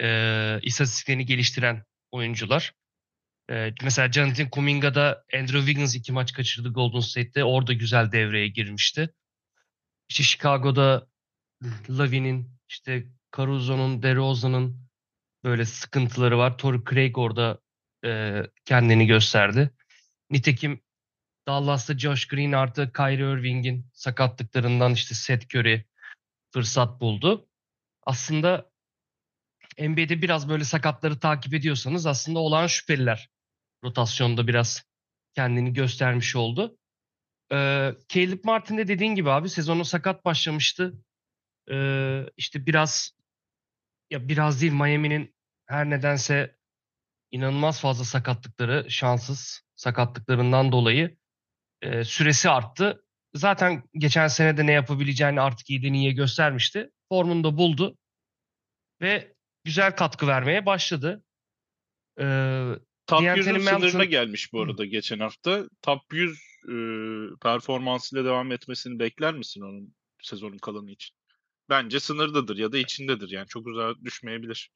eee, 0.00 0.60
istatistiklerini 0.62 1.26
geliştiren 1.26 1.84
oyuncular. 2.12 2.72
Eee, 3.50 3.74
mesela 3.82 4.12
Jonathan 4.12 4.50
Kuminga 4.50 4.88
Andrew 5.34 5.58
Wiggins 5.58 5.94
2 5.96 6.12
maç 6.12 6.32
kaçırdı 6.32 6.72
Golden 6.72 7.00
State'te. 7.00 7.44
Orada 7.44 7.72
güzel 7.72 8.12
devreye 8.12 8.48
girmişti. 8.48 9.10
İşte 10.08 10.22
Chicago'da 10.22 11.06
Lavine'in, 11.90 12.50
işte 12.68 13.06
Caruso'nun, 13.36 14.02
DeRozan'ın 14.02 14.80
böyle 15.44 15.64
sıkıntıları 15.64 16.38
var. 16.38 16.58
Torrey 16.58 16.80
Craig 16.90 17.18
orada, 17.18 17.58
eee, 18.04 18.50
kendini 18.64 19.06
gösterdi. 19.06 19.70
Nitekim 20.30 20.80
Dallas'ta 21.48 21.98
Josh 21.98 22.26
Green 22.28 22.52
artı 22.52 22.92
Kyrie 22.92 23.32
Irving'in 23.32 23.86
sakatlıklarından, 23.92 24.92
işte, 24.92 25.14
Seth 25.14 25.54
Curry 25.54 25.84
fırsat 26.52 27.00
buldu. 27.00 27.48
Aslında 28.06 28.70
NBA'de 29.78 30.22
biraz 30.22 30.48
böyle 30.48 30.64
sakatları 30.64 31.18
takip 31.18 31.54
ediyorsanız 31.54 32.06
aslında 32.06 32.38
olağan 32.38 32.66
şüpheliler 32.66 33.28
rotasyonda 33.84 34.46
biraz 34.46 34.84
kendini 35.34 35.72
göstermiş 35.72 36.36
oldu. 36.36 36.78
Eee, 37.52 37.94
Caleb 38.08 38.44
Martin 38.44 38.78
de 38.78 38.88
dediğin 38.88 39.14
gibi 39.14 39.30
abi 39.30 39.48
sezona 39.48 39.84
sakat 39.84 40.24
başlamıştı. 40.24 40.94
Eee, 41.70 42.30
işte 42.36 42.66
biraz 42.66 43.12
ya 44.10 44.28
biraz 44.28 44.60
değil 44.60 44.72
Miami'nin 44.72 45.34
her 45.66 45.90
nedense 45.90 46.56
inanılmaz 47.30 47.80
fazla 47.80 48.04
sakatlıkları, 48.04 48.90
şanssız 48.90 49.62
sakatlıklarından 49.76 50.72
dolayı, 50.72 51.16
eee, 51.82 52.04
süresi 52.04 52.50
arttı. 52.50 53.04
Zaten 53.34 53.82
geçen 53.94 54.28
sene 54.28 54.56
de 54.56 54.66
ne 54.66 54.72
yapabileceğini 54.72 55.40
artık 55.40 55.70
iyiden 55.70 55.92
iyiye 55.92 56.12
göstermişti. 56.12 56.90
Formunu 57.08 57.44
da 57.44 57.56
buldu 57.56 57.98
ve 59.00 59.34
güzel 59.64 59.96
katkı 59.96 60.26
vermeye 60.26 60.66
başladı. 60.66 61.24
Eee, 62.18 62.78
Top 63.06 63.22
D'Anthony 63.22 63.56
100'ün 63.56 63.58
sınırına 63.58 64.04
gelmiş 64.04 64.52
bu 64.52 64.62
arada 64.62 64.84
geçen 64.84 65.18
hafta. 65.18 65.68
Top 65.82 66.00
100, 66.12 66.40
ııı, 66.68 67.36
performansıyla 67.42 68.24
devam 68.24 68.52
etmesini 68.52 68.98
bekler 68.98 69.34
misin 69.34 69.60
onun 69.60 69.94
sezonun 70.22 70.58
kalanı 70.58 70.90
için? 70.90 71.19
Bence 71.70 72.00
sınırdadır 72.00 72.56
ya 72.58 72.72
da 72.72 72.78
içindedir 72.78 73.30
yani 73.30 73.46
çok 73.46 73.66
uzağa 73.66 73.94
düşmeyebilir. 74.04 74.70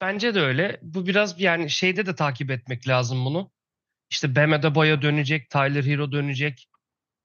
Bence 0.00 0.34
de 0.34 0.40
öyle. 0.40 0.80
Bu 0.82 1.06
biraz 1.06 1.40
yani 1.40 1.70
şeyde 1.70 2.06
de 2.06 2.14
takip 2.14 2.50
etmek 2.50 2.88
lazım 2.88 3.24
bunu. 3.24 3.50
İşte 4.10 4.36
Bam 4.36 4.52
Adebayo 4.52 5.02
dönecek, 5.02 5.50
Tyler 5.50 5.84
Herro 5.84 6.12
dönecek. 6.12 6.68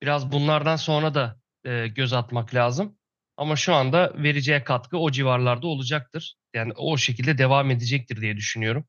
Biraz 0.02 0.32
bunlardan 0.32 0.76
sonra 0.76 1.14
da, 1.14 1.42
eee, 1.66 1.88
göz 1.88 2.14
atmak 2.14 2.56
lazım. 2.56 2.98
Ama 3.38 3.56
şu 3.56 3.74
anda 3.74 4.14
vereceği 4.24 4.64
katkı 4.64 4.98
o 4.98 5.12
civarlarda 5.12 5.68
olacaktır. 5.68 6.36
Yani 6.54 6.74
o 6.78 6.98
şekilde 6.98 7.38
devam 7.38 7.72
edecektir 7.72 8.22
diye 8.22 8.38
düşünüyorum. 8.38 8.86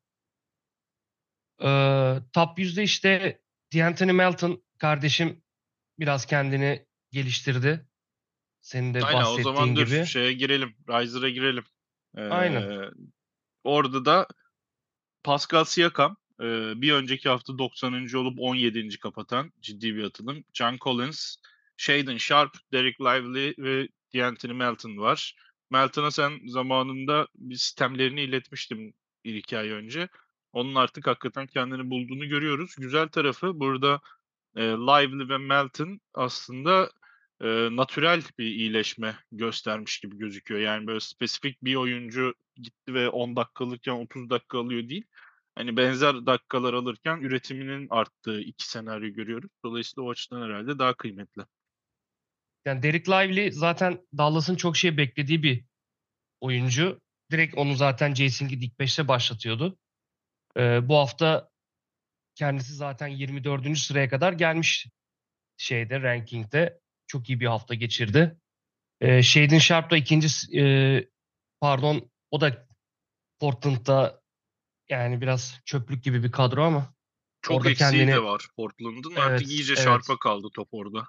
Eee, 1.61 2.21
top 2.33 2.59
100'de 2.59 2.83
işte 2.83 3.41
D'Anthony 3.73 4.11
Melton 4.11 4.63
kardeşim 4.77 5.43
biraz 5.99 6.25
kendini 6.25 6.85
geliştirdi. 7.11 7.87
Senin 8.63 8.93
de 8.93 9.01
Aynen, 9.01 9.25
o 9.25 9.37
zaman 9.39 9.63
bahsettiğin 9.63 9.75
dur 9.75 9.87
gibi. 9.87 10.05
şeye 10.05 10.33
girelim, 10.33 10.75
Riser'a 10.89 11.29
girelim. 11.29 11.63
Aynen. 12.29 12.61
Eee, 12.61 12.89
orada 13.63 14.05
da 14.05 14.27
Pascal 15.23 15.63
Siakam, 15.63 16.17
bir 16.81 16.93
önceki 16.93 17.29
hafta 17.29 17.57
90'ıncı 17.57 18.19
olup 18.19 18.39
17'nci 18.39 18.99
kapatan 18.99 19.51
ciddi 19.61 19.95
bir 19.95 20.03
atılım. 20.03 20.43
John 20.53 20.77
Collins, 20.81 21.35
Shaedon 21.77 22.17
Sharpe, 22.17 22.59
Dereck 22.73 23.01
Lively 23.01 23.55
ve 23.59 23.87
D'Anthony 24.15 24.53
Melton 24.53 24.97
var. 24.97 25.35
Melton'a 25.71 26.11
sen 26.11 26.39
zamanında 26.47 27.27
bir 27.35 27.55
sitemlerini 27.55 28.21
iletmiştin 28.21 28.95
1-2 29.25 29.57
ay 29.57 29.69
önce. 29.69 30.09
Onun 30.53 30.75
artık 30.75 31.07
hakikaten 31.07 31.47
kendini 31.47 31.89
bulduğunu 31.89 32.29
görüyoruz. 32.29 32.75
Güzel 32.77 33.07
tarafı 33.07 33.59
burada, 33.59 34.01
eee, 34.57 34.63
Lively 34.63 35.29
ve 35.29 35.37
Melton 35.37 35.99
aslında, 36.13 36.89
eee, 37.41 37.69
natürel 37.71 38.21
bir 38.39 38.45
iyileşme 38.45 39.15
göstermiş 39.31 39.99
gibi 39.99 40.17
gözüküyor. 40.17 40.61
Yani 40.61 40.87
böyle 40.87 40.99
spesifik 40.99 41.63
bir 41.63 41.75
oyuncu 41.75 42.33
gitti 42.55 42.93
ve 42.93 43.09
10 43.09 43.35
dakikalıkken 43.35 43.91
30 43.93 44.29
dakika 44.29 44.59
alıyor 44.59 44.89
değil. 44.89 45.05
Hani 45.55 45.77
benzer 45.77 46.25
dakikalar 46.25 46.73
alırken 46.73 47.17
üretiminin 47.21 47.87
arttığı 47.89 48.41
2 48.41 48.69
senaryo 48.69 49.13
görüyoruz. 49.13 49.51
Dolayısıyla 49.65 50.07
o 50.07 50.11
açıdan 50.11 50.41
herhâlde 50.49 50.79
daha 50.79 50.93
kıymetli. 50.93 51.41
Yani 52.65 52.83
Dereck 52.83 53.09
Lively 53.09 53.51
zaten 53.51 54.07
Dallas'ın 54.17 54.55
çok 54.55 54.77
şey 54.77 54.97
beklediği 54.97 55.43
bir 55.43 55.65
oyuncu. 56.41 57.01
Direkt 57.31 57.55
onu 57.57 57.75
zaten 57.75 58.13
Jason 58.13 58.47
Kidd 58.47 58.61
ilk 58.61 58.79
5'te 58.79 59.07
başlatıyordu. 59.07 59.77
Eee, 60.57 60.81
bu 60.83 60.97
hafta 60.97 61.49
kendisi 62.35 62.73
zaten 62.73 63.07
24'üncü 63.07 63.81
sıraya 63.81 64.09
kadar 64.09 64.33
gelmiş 64.33 64.87
şeyde, 65.57 66.01
ranking'de. 66.01 66.81
Çok 67.07 67.29
iyi 67.29 67.39
bir 67.39 67.45
hafta 67.45 67.73
geçirdi. 67.73 68.37
Eee, 69.01 69.23
Shaedon 69.23 69.57
Sharpe 69.57 69.89
da 69.89 69.97
2'nci 69.97 70.29
s 70.29 70.47
eee, 70.51 71.09
pardon, 71.59 72.11
o 72.31 72.41
da 72.41 72.67
Portland'da 73.39 74.21
yani 74.89 75.21
biraz 75.21 75.59
çöplük 75.65 76.03
gibi 76.03 76.23
bir 76.23 76.31
kadro 76.31 76.63
ama 76.63 76.93
Çok 77.41 77.57
orada 77.57 77.69
eksiği 77.69 77.91
de 77.91 77.95
kendini 78.05 78.23
var 78.23 78.47
Portland'ın. 78.55 79.15
Artık 79.15 79.29
Evet, 79.29 79.49
iyice 79.51 79.73
evet. 79.77 80.01
Kaldı 80.21 80.47
top 80.55 80.67
orada. 80.71 81.07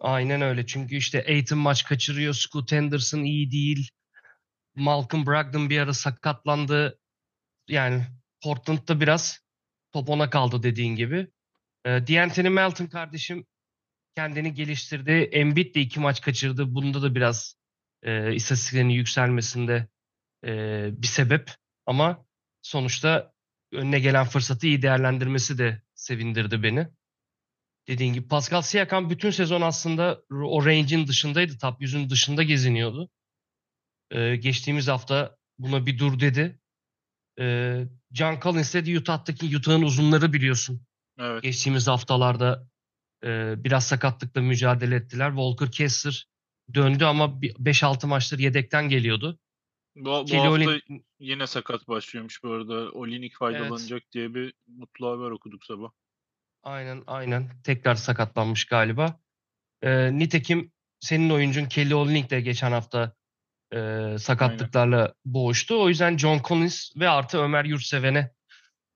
Aynen 0.00 0.40
öyle. 0.42 0.66
Çünkü 0.66 0.96
işte 0.96 1.24
Ayton 1.28 1.58
maç 1.58 1.84
kaçırıyor, 1.84 2.34
Scoot 2.34 2.72
Henderson 2.72 3.18
iyi 3.24 3.50
değil. 3.50 3.90
Malcolm 4.74 5.26
Brogdon 5.26 5.70
bir 5.70 5.80
ara 5.80 5.94
sakatlandı. 5.94 6.98
Yani 7.68 8.06
Portland'da 8.44 9.00
biraz 9.00 9.40
top 9.92 10.08
ona 10.08 10.30
kaldı 10.30 10.62
dediğin 10.62 10.96
gibi. 10.96 11.28
Eee, 11.86 12.06
D'Anthony 12.06 12.48
Melton 12.48 12.86
kardeşim 12.86 13.46
kendini 14.16 14.54
geliştirdi. 14.54 15.10
Embiid 15.10 15.74
de 15.74 15.80
2 15.80 16.00
maç 16.00 16.20
kaçırdı. 16.20 16.74
Bunda 16.74 17.02
da 17.02 17.14
biraz, 17.14 17.56
eee, 18.06 18.32
istatistiklerinin 18.34 18.92
yükselmesinde, 18.92 19.88
eee, 20.44 20.90
bir 20.92 21.06
sebep 21.06 21.50
ama 21.86 22.26
sonuçta 22.62 23.32
önüne 23.72 24.00
gelen 24.00 24.24
fırsatı 24.24 24.66
iyi 24.66 24.82
değerlendirmesi 24.82 25.58
de 25.58 25.82
sevindirdi 25.94 26.62
beni. 26.62 26.88
Dediğin 27.88 28.12
gibi 28.12 28.28
Pascal 28.28 28.62
Siakam 28.62 29.10
bütün 29.10 29.30
sezon 29.30 29.60
aslında 29.60 30.22
o 30.30 30.66
range'in 30.66 31.06
dışındaydı. 31.06 31.58
Top 31.58 31.82
100'ün 31.82 32.10
dışında 32.10 32.42
geziniyordu. 32.42 33.10
Eee, 34.14 34.36
geçtiğimiz 34.36 34.88
hafta 34.88 35.36
buna 35.58 35.86
bir 35.86 35.98
dur 35.98 36.20
dedi. 36.20 36.60
Eee, 37.38 37.88
John 38.12 38.40
Collins 38.42 38.74
de 38.74 38.98
Utah'taki 38.98 39.56
Utah'ın 39.56 39.82
uzunları 39.82 40.32
biliyorsun. 40.32 40.86
Evet. 41.18 41.42
Geçtiğimiz 41.42 41.88
haftalarda, 41.88 42.68
biraz 43.64 43.86
sakatlıkla 43.86 44.40
mücadele 44.40 44.94
ettiler. 44.94 45.28
Walker 45.28 45.72
Kessler 45.72 46.26
döndü 46.74 47.04
ama 47.04 47.42
bir 47.42 47.54
5-6 47.54 48.06
maçtır 48.06 48.38
yedekten 48.38 48.88
geliyordu. 48.88 49.38
Bu 49.96 50.10
bu 50.10 50.24
Kelly 50.24 50.38
hafta 50.38 50.50
Olin 50.50 51.06
yine 51.20 51.46
sakat 51.46 51.88
başlıyormuş 51.88 52.42
bu 52.42 52.52
arada. 52.52 52.82
Evet. 52.82 53.32
faydalanacak 53.38 54.02
diye 54.12 54.34
bir 54.34 54.54
mutlu 54.66 55.10
haber 55.10 55.30
okuduk 55.30 55.64
sabah. 55.64 55.90
Aynen, 56.62 57.02
aynen. 57.06 57.50
Tekrar 57.64 57.94
sakatlanmış 57.94 58.64
galiba. 58.64 59.20
Eee, 59.82 60.18
nitekim 60.18 60.72
senin 61.00 61.30
oyuncun 61.30 61.64
Kelly 61.64 61.94
Olynyk 61.94 62.30
de 62.30 62.40
geçen 62.40 62.72
hafta 62.72 63.14
e, 63.74 63.78
sakatlıklarla 64.18 65.14
boğuştu. 65.24 65.82
O 65.82 65.88
yüzden 65.88 66.18
John 66.18 66.40
Collins 66.44 66.96
ve 66.96 67.08
artı 67.08 67.38
Ömer 67.38 67.64
Yurtseven'e 67.64 68.34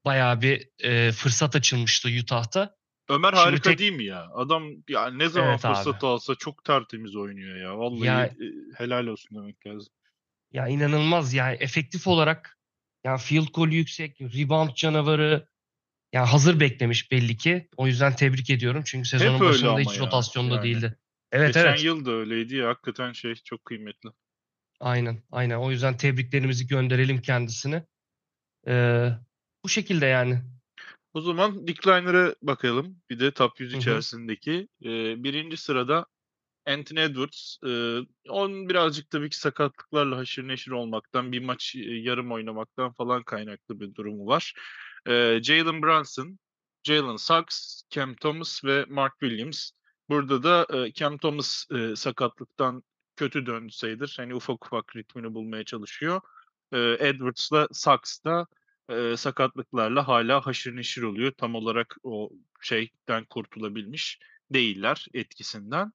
bayağı 0.04 0.40
bir 0.40 0.68
e, 0.78 1.12
fırsat 1.12 1.56
açılmıştı 1.56 2.08
Utah'ta. 2.22 2.76
Ömer 3.08 3.28
Şimdi 3.32 3.40
harika 3.40 3.70
tek- 3.70 3.78
değil 3.78 3.92
mi 3.92 4.04
ya? 4.04 4.28
Adam 4.34 4.64
ya 4.88 5.10
ne 5.10 5.28
zaman 5.28 5.48
Evet 5.50 5.64
abi. 5.64 5.74
fırsat 5.74 6.04
alsa 6.04 6.34
çok 6.34 6.64
tertemiz 6.64 7.16
oynuyor 7.16 7.56
ya. 7.56 7.78
Vallahi 7.78 8.06
Ya- 8.06 8.24
e, 8.24 8.32
helal 8.76 9.06
olsun 9.06 9.38
demek 9.38 9.66
lazım. 9.66 9.92
Ya 10.52 10.68
inanılmaz 10.68 11.34
yani 11.34 11.56
efektif 11.60 12.06
olarak 12.06 12.58
yani 13.04 13.18
field 13.18 13.46
goal 13.54 13.68
yüksek, 13.68 14.20
rebound 14.20 14.70
canavarı 14.74 15.48
yani 16.12 16.26
hazır 16.26 16.60
beklemiş 16.60 17.12
belli 17.12 17.36
ki. 17.36 17.68
O 17.76 17.86
yüzden 17.86 18.16
tebrik 18.16 18.50
ediyorum. 18.50 18.82
Çünkü 18.86 19.08
sezonun 19.08 19.34
Hep 19.34 19.40
başında 19.40 19.78
hiç 19.80 19.98
ya, 19.98 20.06
rotasyonda 20.06 20.54
yani. 20.54 20.64
değildi. 20.64 20.98
Evet 21.32 21.54
Geçen 21.54 21.66
evet. 21.66 21.84
yıl 21.84 22.04
da 22.04 22.10
öyleydi 22.10 22.56
ya. 22.56 22.68
Hakikaten 22.68 23.12
şey 23.12 23.34
çok 23.34 23.64
kıymetli. 23.64 24.10
Aynen 24.80 25.22
aynen. 25.32 25.56
O 25.56 25.70
yüzden 25.70 25.96
tebriklerimizi 25.96 26.66
gönderelim 26.66 27.22
kendisine. 27.22 27.86
Ee, 28.68 29.08
bu 29.64 29.68
şekilde 29.68 30.06
yani. 30.06 30.42
O 31.16 31.20
zaman 31.20 31.66
decliner'a 31.66 32.34
bakalım. 32.42 32.96
Bir 33.10 33.20
de 33.20 33.30
top 33.30 33.60
100 33.60 33.72
Hı 33.72 33.76
hı. 33.76 33.80
içerisindeki. 33.80 34.68
Ee, 34.84 35.24
birinci 35.24 35.56
sırada 35.56 36.06
Anthony 36.66 37.00
Edwards. 37.00 37.56
Ee, 37.66 37.98
onun 38.28 38.68
birazcık 38.68 39.10
tabii 39.10 39.30
ki 39.30 39.38
sakatlıklarla 39.38 40.16
haşır 40.16 40.48
neşir 40.48 40.70
olmaktan, 40.70 41.32
bir 41.32 41.42
maç 41.44 41.76
e, 41.76 41.80
yarım 41.80 42.32
oynamaktan 42.32 42.92
falan 42.92 43.22
kaynaklı 43.22 43.80
bir 43.80 43.94
durumu 43.94 44.26
var. 44.26 44.54
Jalen 45.42 45.82
Brunson, 45.82 46.38
Jalen 46.84 47.16
Suggs, 47.16 47.82
Cam 47.90 48.14
Thomas 48.14 48.64
ve 48.64 48.84
Mark 48.88 49.20
Williams. 49.20 49.70
Burada 50.08 50.42
da 50.42 50.66
e, 50.78 50.92
Cam 50.92 51.18
Thomas 51.18 51.64
e, 51.70 51.96
sakatlıktan 51.96 52.82
kötü 53.16 53.46
döndü 53.46 53.72
sayılır. 53.72 54.14
Hani 54.16 54.34
ufak 54.34 54.66
ufak 54.66 54.96
ritmini 54.96 55.34
bulmaya 55.34 55.64
çalışıyor. 55.64 56.20
Edwards'la 56.72 57.68
Suggs 57.72 58.24
da 58.24 58.46
e, 58.88 59.16
sakatlıklarla 59.16 60.08
hala 60.08 60.46
haşır 60.46 60.76
neşir 60.76 61.02
oluyor. 61.02 61.32
Tam 61.32 61.54
olarak 61.54 61.96
o 62.02 62.30
şeyden 62.60 63.24
kurtulabilmiş 63.24 64.18
değiller 64.50 65.06
etkisinden. 65.14 65.92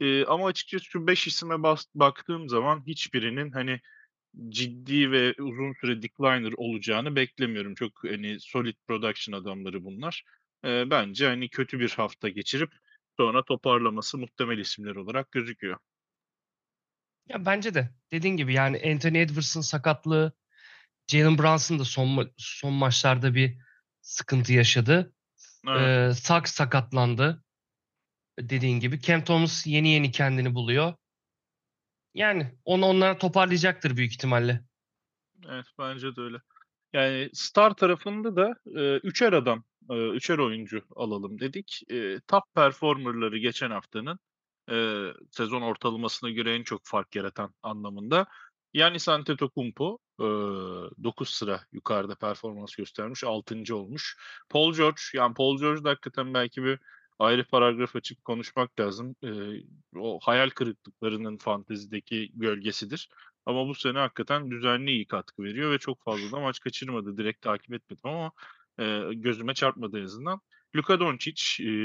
Ee, 0.00 0.24
ama 0.24 0.46
açıkçası 0.46 0.84
şu 0.84 1.06
5 1.06 1.26
isime 1.26 1.62
bas- 1.62 1.86
baktığım 1.94 2.48
zaman 2.48 2.86
hiçbirinin 2.86 3.50
hani 3.50 3.80
ciddi 4.48 5.10
ve 5.12 5.34
uzun 5.38 5.72
süre 5.80 6.02
decliner 6.02 6.52
olacağını 6.56 7.16
beklemiyorum. 7.16 7.74
Çok 7.74 8.04
hani 8.04 8.40
solid 8.40 8.76
production 8.88 9.40
adamları 9.40 9.84
bunlar. 9.84 10.24
Ee, 10.64 10.90
bence 10.90 11.26
hani 11.26 11.48
kötü 11.48 11.80
bir 11.80 11.90
hafta 11.90 12.28
geçirip 12.28 12.70
sonra 13.16 13.44
toparlaması 13.44 14.18
muhtemel 14.18 14.58
isimler 14.58 14.96
olarak 14.96 15.32
gözüküyor. 15.32 15.78
Ya 17.28 17.46
bence 17.46 17.74
de 17.74 17.90
dediğin 18.12 18.36
gibi 18.36 18.54
yani 18.54 18.82
Anthony 18.92 19.22
Edwards'ın 19.22 19.60
sakatlığı 19.60 20.32
Jalen 21.10 21.38
Brunson 21.38 21.78
da 21.78 21.84
son 21.84 22.08
ma- 22.08 22.32
son 22.36 22.72
maçlarda 22.72 23.34
bir 23.34 23.58
sıkıntı 24.00 24.52
yaşadı. 24.52 25.12
Evet. 25.68 26.10
Ee, 26.10 26.14
Suggs 26.14 26.52
sakatlandı. 26.52 27.44
Dediğin 28.38 28.80
gibi. 28.80 29.00
Cam 29.00 29.24
Thomas 29.24 29.66
yeni 29.66 29.88
yeni 29.88 30.10
kendini 30.10 30.54
buluyor. 30.54 30.94
Yani 32.14 32.54
onu 32.64 32.86
onlar 32.86 33.18
toparlayacaktır 33.18 33.96
büyük 33.96 34.12
ihtimalle. 34.12 34.64
Evet 35.48 35.66
bence 35.78 36.16
de 36.16 36.20
öyle. 36.20 36.36
Yani 36.92 37.30
star 37.32 37.74
tarafında 37.74 38.36
da 38.36 38.54
e, 38.80 38.96
üçer 38.96 39.32
adam, 39.32 39.64
e, 39.90 40.08
üçer 40.08 40.38
oyuncu 40.38 40.82
alalım 40.96 41.40
dedik. 41.40 41.82
E, 41.90 42.20
top 42.28 42.44
performerları 42.54 43.38
geçen 43.38 43.70
haftanın 43.70 44.18
e, 44.70 45.06
sezon 45.30 45.62
ortalamasına 45.62 46.30
göre 46.30 46.54
en 46.54 46.62
çok 46.62 46.80
fark 46.84 47.16
yaratan 47.16 47.54
anlamında. 47.62 48.26
Giannis 48.74 49.08
Antetokounmpo 49.08 49.98
e, 50.20 50.24
9 50.24 51.28
sıra 51.28 51.60
yukarıda 51.72 52.14
performans 52.14 52.74
göstermiş, 52.74 53.24
6. 53.24 53.76
olmuş. 53.76 54.16
Paul 54.48 54.74
George, 54.74 55.00
yani 55.14 55.34
Paul 55.34 55.58
George 55.58 55.84
da 55.84 55.90
hakikaten 55.90 56.34
belki 56.34 56.64
bir 56.64 56.78
ayrı 57.18 57.44
paragraf 57.44 57.96
açıp 57.96 58.24
konuşmak 58.24 58.80
lazım. 58.80 59.16
O 59.96 60.18
hayal 60.22 60.50
kırıklıklarının 60.50 61.36
fantezideki 61.36 62.30
gölgesidir. 62.34 63.08
Ama 63.46 63.68
bu 63.68 63.74
sene 63.74 63.98
hakikaten 63.98 64.50
düzenli 64.50 64.90
iyi 64.90 65.06
katkı 65.06 65.42
veriyor 65.42 65.72
ve 65.72 65.78
çok 65.78 66.04
fazla 66.04 66.36
da 66.36 66.40
maç 66.40 66.60
kaçırmadı. 66.60 67.16
Direkt 67.16 67.42
takip 67.42 67.74
etmedim 67.74 68.10
ama 68.10 68.32
gözüme 69.12 69.54
çarpmadı 69.54 69.98
en 70.00 70.04
azından. 70.04 70.40
Luka 70.76 71.00
Doncic, 71.00 71.42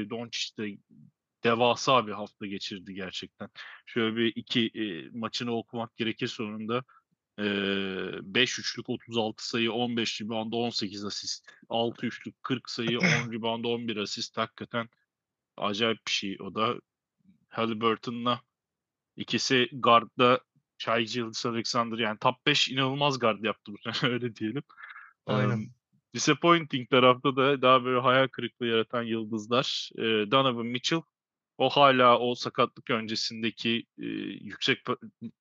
Doncic 0.10 0.58
de 0.58 0.78
devasa 1.46 2.08
bir 2.08 2.12
hafta 2.12 2.46
geçirdi 2.46 2.94
gerçekten. 2.94 3.50
Şöyle 3.86 4.16
bir 4.16 4.34
iki 4.36 4.68
e, 4.68 5.10
maçını 5.20 5.58
okumak 5.58 5.98
gerekir 5.98 6.28
sonunda. 6.28 6.84
5 7.38 8.60
üçlük 8.60 8.90
36 8.90 9.48
sayı, 9.48 9.72
15 9.72 10.22
rebound, 10.22 10.54
18 10.54 11.06
asist. 11.06 11.48
6 11.70 12.06
üçlük 12.06 12.44
40 12.44 12.70
sayı, 12.70 13.00
10 13.00 13.32
rebound, 13.32 13.64
11 13.64 13.98
asist. 13.98 14.38
Hakikaten 14.38 14.90
acayip 15.58 16.08
bir 16.08 16.12
şey. 16.12 16.38
O 16.40 16.56
da 16.56 16.76
Halliburton'la 17.50 18.42
ikisi 19.16 19.70
guardda 19.74 20.40
Shai 20.78 21.06
Gilgeous 21.06 21.46
Alexander 21.46 21.98
yani 21.98 22.18
top 22.20 22.46
5 22.46 22.70
inanılmaz 22.70 23.20
guard 23.20 23.44
yaptı 23.44 23.72
bu 23.74 23.94
sene 23.94 24.12
öyle 24.14 24.36
diyelim. 24.36 24.64
Aynen. 25.26 25.54
Um, 25.54 25.70
disappointing 26.14 26.90
tarafta 26.90 27.36
da 27.36 27.62
daha 27.62 27.86
böyle 27.86 28.00
hayal 28.00 28.28
kırıklığı 28.28 28.68
yaratan 28.68 29.04
yıldızlar. 29.04 29.90
Ee, 29.98 30.32
Donovan 30.32 30.66
Mitchell 30.66 31.02
o 31.58 31.70
hala 31.70 32.20
o 32.20 32.36
sakatlık 32.36 32.90
öncesindeki 32.90 33.86
e, 33.98 34.06
yüksek 34.42 34.80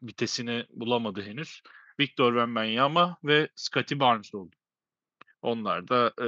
vitesini 0.03 0.67
bulamadı 0.71 1.23
henüz. 1.23 1.63
Victor 2.01 2.33
Wembanyama 2.33 3.17
ve 3.25 3.49
Scottie 3.55 4.01
Barnes 4.01 4.35
oldu. 4.35 4.57
Onlar 5.43 5.89
da 5.89 6.13
e, 6.19 6.25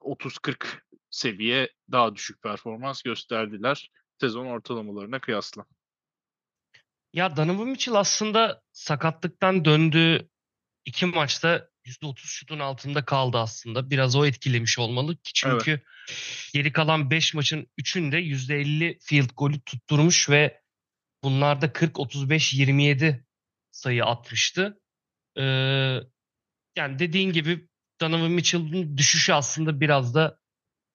30-40 0.00 0.66
seviye 1.10 1.72
daha 1.92 2.14
düşük 2.14 2.42
performans 2.42 3.02
gösterdiler 3.02 3.90
sezon 4.20 4.46
ortalamalarına 4.46 5.20
kıyasla. 5.20 5.66
Ya 7.12 7.36
Donovan 7.36 7.68
Mitchell 7.68 7.94
aslında 7.94 8.62
sakatlıktan 8.72 9.64
döndüğü 9.64 10.28
iki 10.84 11.06
maçta 11.06 11.68
%30 11.86 12.16
şutun 12.16 12.58
altında 12.58 13.04
kaldı 13.04 13.38
aslında. 13.38 13.90
Biraz 13.90 14.16
o 14.16 14.26
etkilemiş 14.26 14.78
olmalı 14.78 15.16
ki 15.16 15.32
çünkü 15.34 15.80
geri 16.54 16.72
kalan 16.72 17.10
5 17.10 17.34
maçın 17.34 17.66
3'ünde 17.78 18.16
%50 18.16 18.98
field 19.00 19.30
golü 19.36 19.60
tutturmuş 19.60 20.30
ve 20.30 20.60
bunlarda 21.22 21.66
40-35-27 21.66 23.24
sayı 23.70 24.04
atmıştı. 24.04 24.80
Ee, 25.38 25.42
yani 26.76 26.98
dediğin 26.98 27.32
gibi 27.32 27.68
Donovan 28.00 28.30
Mitchell'ın 28.30 28.96
düşüşü 28.96 29.32
aslında 29.32 29.80
biraz 29.80 30.14
da 30.14 30.38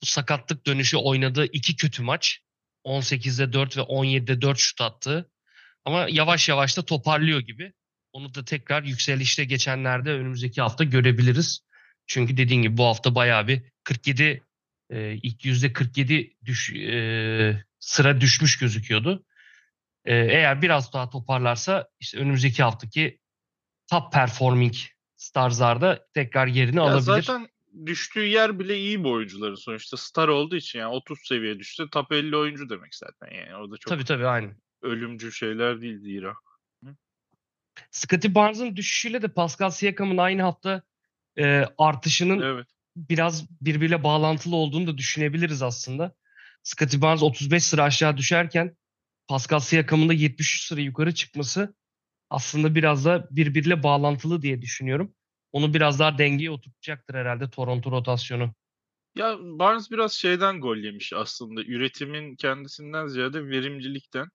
bu 0.02 0.06
sakatlık 0.06 0.66
dönüşü 0.66 0.98
oynadığı 0.98 1.46
iki 1.46 1.76
kötü 1.76 2.04
maç. 2.04 2.42
18'de 2.86 3.54
4 3.54 3.78
ve 3.78 3.82
17'de 3.82 4.42
4 4.42 4.60
şut 4.60 4.82
attı. 4.82 5.32
Ama 5.86 6.08
yavaş 6.10 6.50
yavaş 6.50 6.78
da 6.78 6.86
toparlıyor 6.86 7.40
gibi. 7.40 7.74
Onu 8.14 8.36
da 8.36 8.46
tekrar 8.46 8.84
yükselişte 8.84 9.46
geçenlerde 9.46 10.12
önümüzdeki 10.12 10.62
hafta 10.62 10.84
görebiliriz. 10.84 11.62
Çünkü 12.08 12.38
dediğin 12.38 12.62
gibi 12.62 12.78
bu 12.78 12.86
hafta 12.86 13.16
bayağı 13.16 13.48
bir 13.48 13.62
47 13.84 14.44
e, 14.90 15.14
ilk 15.14 15.46
yüzde 15.46 15.74
47 15.74 16.36
düş, 16.46 16.74
e, 16.74 17.64
sıra 17.80 18.22
düşmüş 18.22 18.58
gözüküyordu. 18.60 19.26
E, 20.06 20.16
eğer 20.16 20.62
biraz 20.62 20.94
daha 20.94 21.10
toparlarsa 21.10 21.88
işte 22.00 22.18
önümüzdeki 22.18 22.64
haftaki 22.64 23.20
top 23.90 24.14
performing 24.14 24.74
Stars'larda 25.16 26.08
tekrar 26.14 26.48
yerini 26.48 26.76
Ya 26.76 26.84
alabilir. 26.84 27.02
zaten 27.04 27.48
düştüğü 27.86 28.26
yer 28.26 28.60
bile 28.60 28.78
iyi 28.80 29.04
bir 29.04 29.10
oyuncuların 29.10 29.56
sonuçta 29.56 29.98
star 29.98 30.28
olduğu 30.28 30.56
için 30.56 30.80
yani 30.80 30.94
30 30.94 31.20
seviye 31.28 31.60
düştü 31.60 31.88
top 31.92 32.12
50 32.12 32.38
oyuncu 32.38 32.70
demek 32.70 32.96
zaten 32.96 33.36
yani 33.36 33.56
o 33.56 33.72
da 33.72 33.78
çok 33.78 33.90
Tabii 33.94 34.06
tabii 34.06 34.28
aynen. 34.28 34.58
ölümcül 34.82 35.32
şeyler 35.32 35.82
değil 35.82 36.00
zira. 36.00 36.34
Scottie 37.92 38.36
Barnes'ın 38.36 38.76
düşüşüyle 38.76 39.22
de 39.22 39.28
Pascal 39.28 39.70
Siakam'ın 39.70 40.18
aynı 40.18 40.42
hafta 40.42 40.82
e, 41.38 41.66
artışının 41.78 42.42
Evet. 42.42 42.68
biraz 42.96 43.62
birbiriyle 43.62 44.04
bağlantılı 44.04 44.56
olduğunu 44.56 44.88
da 44.88 44.98
düşünebiliriz 44.98 45.62
aslında. 45.62 46.16
Scottie 46.64 47.02
Barnes 47.02 47.24
35 47.24 47.64
sıra 47.64 47.84
aşağı 47.84 48.18
düşerken 48.18 48.78
Pascal 49.28 49.60
Siakam'ın 49.60 50.10
da 50.10 50.14
73 50.14 50.64
sıra 50.64 50.82
yukarı 50.82 51.14
çıkması 51.14 51.76
aslında 52.30 52.76
biraz 52.76 53.06
da 53.06 53.28
birbiriyle 53.32 53.84
bağlantılı 53.84 54.42
diye 54.42 54.62
düşünüyorum. 54.62 55.14
Onu 55.52 55.74
biraz 55.74 56.00
daha 56.00 56.18
dengeye 56.18 56.52
oturtacaktır 56.52 57.16
herhalde 57.16 57.50
Toronto 57.50 57.92
rotasyonu. 57.92 58.54
Ya 59.16 59.38
Barnes 59.40 59.92
biraz 59.92 60.14
şeyden 60.14 60.62
gol 60.62 60.78
yemiş 60.78 61.14
aslında. 61.14 61.62
Üretimin 61.64 62.36
kendisinden 62.36 63.08
ziyade 63.08 63.48
verimlilikten. 63.48 64.28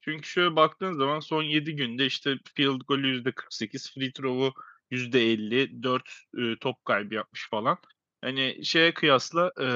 Çünkü 0.00 0.28
şöyle 0.28 0.56
baktığın 0.56 0.92
zaman 0.92 1.20
son 1.20 1.42
7 1.42 1.76
günde 1.76 2.06
işte 2.06 2.38
field 2.54 2.80
golü 2.80 3.22
%48, 3.22 3.94
free 3.94 4.12
throw'u 4.12 4.54
%50, 4.90 5.82
4 5.82 6.10
e, 6.38 6.56
top 6.60 6.84
kaybı 6.84 7.14
yapmış 7.14 7.48
falan. 7.50 7.78
Hani 8.20 8.64
şeye 8.64 8.94
kıyasla 8.94 9.52
e, 9.60 9.66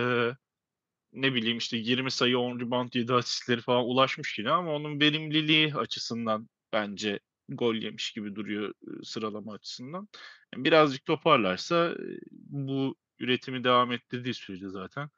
ne 1.12 1.34
bileyim 1.34 1.58
işte 1.58 1.76
20 1.76 2.10
sayı, 2.10 2.38
10 2.38 2.60
rebound, 2.60 2.94
7 2.94 3.14
asistleri 3.14 3.60
falan 3.60 3.84
ulaşmış 3.84 4.38
yine 4.38 4.50
ama 4.50 4.74
onun 4.74 5.00
verimliliği 5.00 5.74
açısından 5.74 6.48
bence 6.72 7.20
gol 7.48 7.74
yemiş 7.74 8.12
gibi 8.12 8.34
duruyor 8.34 8.74
sıralama 9.02 9.52
açısından. 9.52 10.08
Birazcık 10.56 11.04
toparlarsa 11.04 11.94
bu 12.32 12.96
üretimi 13.18 13.64
devam 13.64 13.92
ettirdiği 13.92 14.34
sürece 14.34 14.68
zaten 14.68 15.10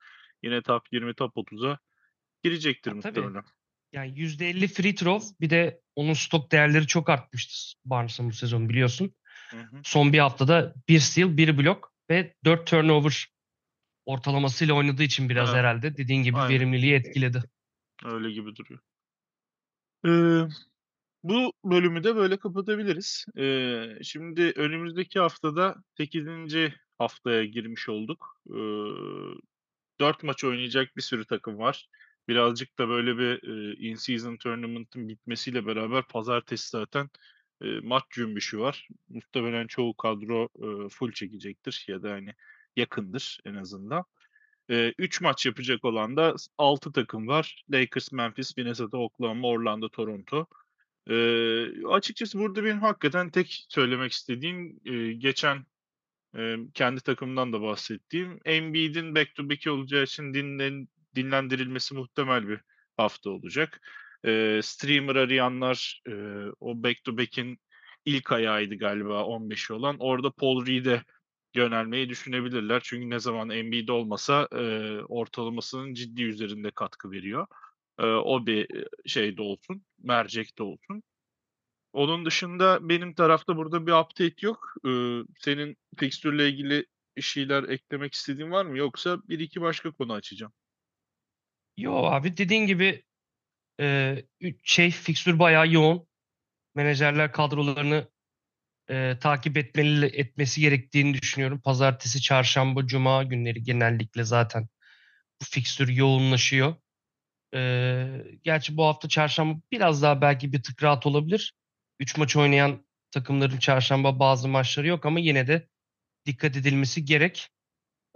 yine 0.42 0.62
top 0.62 0.92
20, 0.92 1.14
top 1.14 1.36
30'a 1.36 1.78
girecektir 2.42 2.94
Ya, 2.94 3.00
tabii. 3.00 3.30
Yani 3.96 4.12
%50 4.20 4.68
free 4.68 4.94
throw 4.94 5.28
bir 5.40 5.50
de 5.50 5.80
onun 5.96 6.12
stok 6.12 6.52
değerleri 6.52 6.86
çok 6.86 7.08
artmıştı 7.10 7.78
Barnes'ın 7.84 8.28
bu 8.28 8.32
sezon 8.32 8.68
biliyorsun. 8.68 9.14
Hı 9.50 9.56
hı. 9.56 9.80
Son 9.82 10.12
bir 10.12 10.18
haftada 10.18 10.74
1 10.88 11.00
steal, 11.00 11.36
1 11.36 11.58
blok 11.58 11.92
ve 12.10 12.34
4 12.44 12.66
turnover 12.66 13.28
ortalamasıyla 14.06 14.74
oynadığı 14.74 15.02
için 15.02 15.28
biraz 15.28 15.48
Evet. 15.48 15.58
herhalde 15.58 15.96
dediğin 15.96 16.22
gibi 16.22 16.36
Aynen. 16.36 16.54
verimliliği 16.54 16.94
etkiledi. 16.94 17.42
Öyle 18.06 18.30
gibi 18.32 18.56
duruyor. 18.56 18.80
Eee, 20.04 20.48
bu 21.22 21.52
bölümü 21.64 22.04
de 22.04 22.16
böyle 22.16 22.36
kapatabiliriz. 22.36 23.26
Eee, 23.36 23.98
şimdi 24.02 24.52
önümüzdeki 24.56 25.20
haftada 25.20 25.76
8. 25.96 26.74
haftaya 26.98 27.44
girmiş 27.44 27.88
olduk. 27.88 28.40
Iıı, 28.50 29.36
4 30.00 30.22
maç 30.24 30.44
oynayacak 30.44 30.96
bir 30.96 31.02
sürü 31.02 31.26
takım 31.26 31.58
var. 31.58 31.88
Birazcık 32.28 32.78
da 32.78 32.88
böyle 32.88 33.18
bir, 33.18 33.42
eee, 33.42 33.88
in 33.90 33.94
season 33.94 34.36
tournament'ın 34.36 35.08
bitmesiyle 35.08 35.66
beraber 35.66 36.08
pazartesi 36.08 36.68
zaten, 36.70 37.10
eee, 37.62 37.80
maç 37.82 38.04
cümbüşü 38.10 38.58
var. 38.60 38.88
Muhtemelen 39.08 39.66
çoğu 39.66 39.96
kadro, 39.96 40.48
eee, 40.62 40.88
full 40.88 41.12
çekecektir 41.12 41.84
ya 41.88 42.02
da, 42.02 42.10
hani, 42.12 42.34
yakındır 42.76 43.40
en 43.44 43.54
azından. 43.54 44.04
Eee, 44.68 44.94
3 44.98 45.20
maç 45.20 45.46
yapacak 45.46 45.84
olan 45.84 46.16
da 46.16 46.38
s 46.38 46.50
6 46.58 46.92
takım 46.92 47.28
var. 47.28 47.64
Lakers, 47.72 48.12
Memphis, 48.12 48.56
Minnesota, 48.56 48.98
Oklahoma, 48.98 49.48
Orlando, 49.48 49.88
Toronto. 49.88 50.46
Eee, 51.10 51.72
açıkçası 51.88 52.38
burada 52.38 52.64
benim 52.64 52.80
hakikaten 52.80 53.30
tek 53.30 53.66
söylemek 53.68 54.12
istediğim, 54.12 54.80
eee, 54.84 55.12
geçen, 55.12 55.66
emm, 56.36 56.70
kendi 56.74 57.00
takımımdan 57.02 57.52
da 57.52 57.62
bahsettiğim 57.62 58.40
Embiid'in 58.44 59.14
back 59.14 59.34
to 59.34 59.50
back'i 59.50 59.70
olacağı 59.70 60.04
için 60.04 60.34
dinlen 60.34 60.88
dinlendirilmesi 61.16 61.94
muhtemel 61.94 62.48
bir 62.48 62.60
hafta 62.96 63.30
olacak. 63.30 63.80
Eee, 64.24 64.60
streamer 64.62 65.16
arayanlar, 65.16 66.02
eee, 66.08 66.46
o 66.60 66.82
back 66.82 67.04
to 67.04 67.18
back'in 67.18 67.58
ilk 68.04 68.32
ayağıydı 68.32 68.74
galiba 68.78 69.24
15'i 69.24 69.72
olan. 69.74 69.96
Orada 70.00 70.30
Paul 70.30 70.66
Reed'e 70.66 71.02
yönelmeyi 71.54 72.08
düşünebilirler. 72.08 72.80
Çünkü 72.84 73.10
ne 73.10 73.18
zaman 73.18 73.50
Embiid 73.50 73.88
olmasa, 73.88 74.48
eee, 74.52 75.00
ortalamasının 75.08 75.94
ciddi 75.94 76.22
üzerinde 76.22 76.70
katkı 76.70 77.10
veriyor. 77.10 77.46
Eee, 78.00 78.06
o 78.06 78.46
bir, 78.46 78.68
şeyde 79.06 79.42
olsun, 79.42 79.82
mercekte 80.02 80.62
olsun. 80.62 81.02
Onun 81.92 82.26
dışında 82.26 82.88
benim 82.88 83.14
tarafta 83.14 83.56
burada 83.56 83.86
bir 83.86 83.92
update 83.92 84.34
yok. 84.46 84.74
Iıı, 84.84 85.26
senin 85.40 85.76
fikstürle 85.98 86.48
ilgili 86.48 86.86
bir 87.16 87.22
şeyler 87.22 87.64
eklemek 87.64 88.14
istediğin 88.14 88.50
var 88.50 88.64
mı? 88.66 88.78
Yoksa 88.78 89.18
1-2 89.28 89.60
başka 89.60 89.90
konu 89.92 90.12
açacağım. 90.12 90.52
Yo 91.76 91.92
abi 92.04 92.36
dediğin 92.36 92.66
gibi 92.66 93.02
üç 94.40 94.60
şey 94.72 94.90
fikstür 94.90 95.38
bayağı 95.38 95.68
yoğun. 95.72 96.08
Menajerler 96.76 97.32
kadrolarını 97.32 98.08
eee, 98.90 99.18
takip 99.20 99.58
etmeli 99.58 100.06
etmesi 100.06 100.62
gerektiğini 100.62 101.14
düşünüyorum. 101.22 101.60
Pazartesi, 101.60 102.22
çarşamba, 102.22 102.86
cuma 102.86 103.24
günleri 103.24 103.62
genellikle 103.64 104.24
zaten 104.24 104.68
bu 105.42 105.46
fikstür 105.46 105.88
yoğunlaşıyor. 105.88 106.76
Eee, 107.54 108.26
gerçi 108.44 108.76
bu 108.76 108.84
hafta 108.86 109.08
çarşamba 109.08 109.60
biraz 109.72 110.02
daha 110.02 110.20
belki 110.22 110.52
bir 110.54 110.62
tık 110.64 110.82
rahat 110.84 111.06
olabilir. 111.06 111.54
3 112.00 112.18
maç 112.18 112.36
oynayan 112.36 112.86
takımların 113.12 113.58
çarşamba 113.58 114.18
bazı 114.20 114.48
maçları 114.48 114.88
yok 114.88 115.06
ama 115.06 115.20
yine 115.20 115.48
de 115.48 115.68
dikkat 116.26 116.56
edilmesi 116.56 117.04
gerek. 117.06 117.48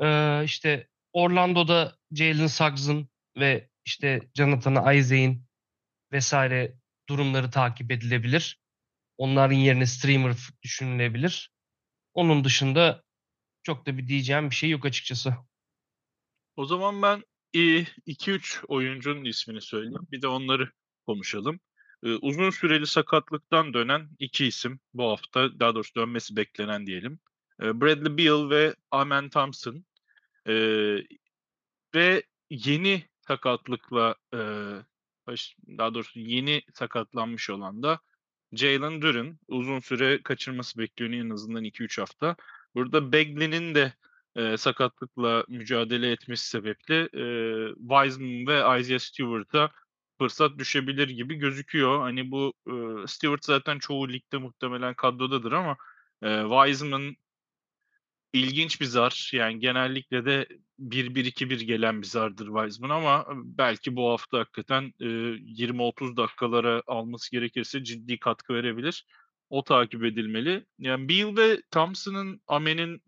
Eee, 0.03 0.43
işte 0.45 0.89
Orlando'da 1.13 1.97
Jalen 2.13 2.47
Suggs'ın 2.47 3.11
ve 3.41 3.69
işte 3.85 4.21
Jonathan 4.35 4.97
Isaac'in 4.97 5.45
vesaire 6.13 6.75
durumları 7.09 7.51
takip 7.51 7.91
edilebilir. 7.91 8.61
Onların 9.19 9.57
yerine 9.57 9.87
streamer 9.87 10.37
düşünülebilir. 10.63 11.51
Onun 12.15 12.45
dışında 12.45 13.03
çok 13.63 13.87
da 13.87 13.99
bir 13.99 14.09
diyeceğim 14.09 14.51
bir 14.51 14.55
şey 14.55 14.71
yok 14.71 14.87
açıkçası. 14.87 15.35
O 16.57 16.65
zaman 16.65 17.03
ben, 17.03 17.23
iii, 17.53 17.87
2-3 18.07 18.65
oyuncunun 18.69 19.25
ismini 19.25 19.61
söyleyeyim. 19.61 20.07
Bir 20.11 20.23
de 20.23 20.27
onları 20.27 20.73
konuşalım. 21.07 21.61
Iıı, 22.05 22.19
uzun 22.23 22.51
süreli 22.51 22.87
sakatlıktan 22.87 23.75
dönen 23.75 24.09
2 24.19 24.47
isim 24.47 24.81
bu 24.95 25.11
hafta, 25.11 25.61
daha 25.61 25.75
doğrusu 25.75 25.95
dönmesi 25.95 26.37
beklenen 26.37 26.87
diyelim. 26.87 27.21
Eee, 27.63 27.81
Bradley 27.81 28.19
Beal 28.19 28.51
ve 28.51 28.75
Amen 28.91 29.29
Thompson. 29.29 29.85
Ve 31.95 32.23
yeni 32.51 33.10
sakatlıkla, 33.29 34.15
baş 35.27 35.57
daha 35.79 35.95
doğrusu 35.95 36.21
yeni 36.21 36.63
sakatlanmış 36.75 37.51
olan 37.51 37.83
da 37.83 38.01
Jalen 38.53 39.03
Duren. 39.03 39.39
Uzun 39.49 39.81
süre 39.81 40.23
kaçırması 40.23 40.79
bekleniyor 40.79 41.27
en 41.27 41.31
azından 41.31 41.65
2-3 41.65 41.99
hafta. 41.99 42.37
Burada 42.75 43.13
Bagley'nin 43.13 43.75
de, 43.75 43.95
eee, 44.37 44.57
sakatlıkla 44.57 45.45
mücadele 45.49 46.13
etmesi 46.13 46.49
sebeple, 46.49 47.09
eee, 47.15 47.75
Wiseman 47.79 48.47
ve 48.47 48.81
Isaiah 48.81 48.99
Stewart'a 48.99 49.71
fırsat 50.19 50.59
düşebilir 50.59 51.09
gibi 51.09 51.35
gözüküyor. 51.35 52.01
Hani 52.01 52.31
bu, 52.31 52.53
ııı, 52.69 53.09
Stewart 53.09 53.45
zaten 53.45 53.79
çoğu 53.79 54.09
ligde 54.09 54.39
muhtemelen 54.39 54.95
kadrodadır 54.95 55.53
ama, 55.53 55.77
eee, 56.25 56.45
Wiseman 56.51 57.17
ilginç 58.33 58.81
bir 58.81 58.87
zar. 58.87 59.31
Yani 59.35 59.59
genellikle 59.61 60.25
de 60.25 60.47
1-1-2-1 60.79 61.61
gelen 61.61 62.03
bir 62.03 62.07
zardır 62.07 62.47
Wiseman 62.47 62.91
ama 62.91 63.27
belki 63.35 63.97
bu 63.97 64.11
hafta 64.11 64.39
hakikaten, 64.39 64.93
eee, 65.01 65.09
20-30 65.41 66.17
dakikalara 66.17 66.83
alması 66.87 67.31
gerekirse 67.31 67.85
ciddi 67.85 68.19
katkı 68.19 68.55
verebilir. 68.55 69.07
O 69.51 69.65
takip 69.65 70.05
edilmeli. 70.05 70.67
Yani 70.79 71.09
Beal 71.09 71.37
ve 71.37 71.63
Thompson'ın, 71.71 72.41
Amen'in, 72.47 73.03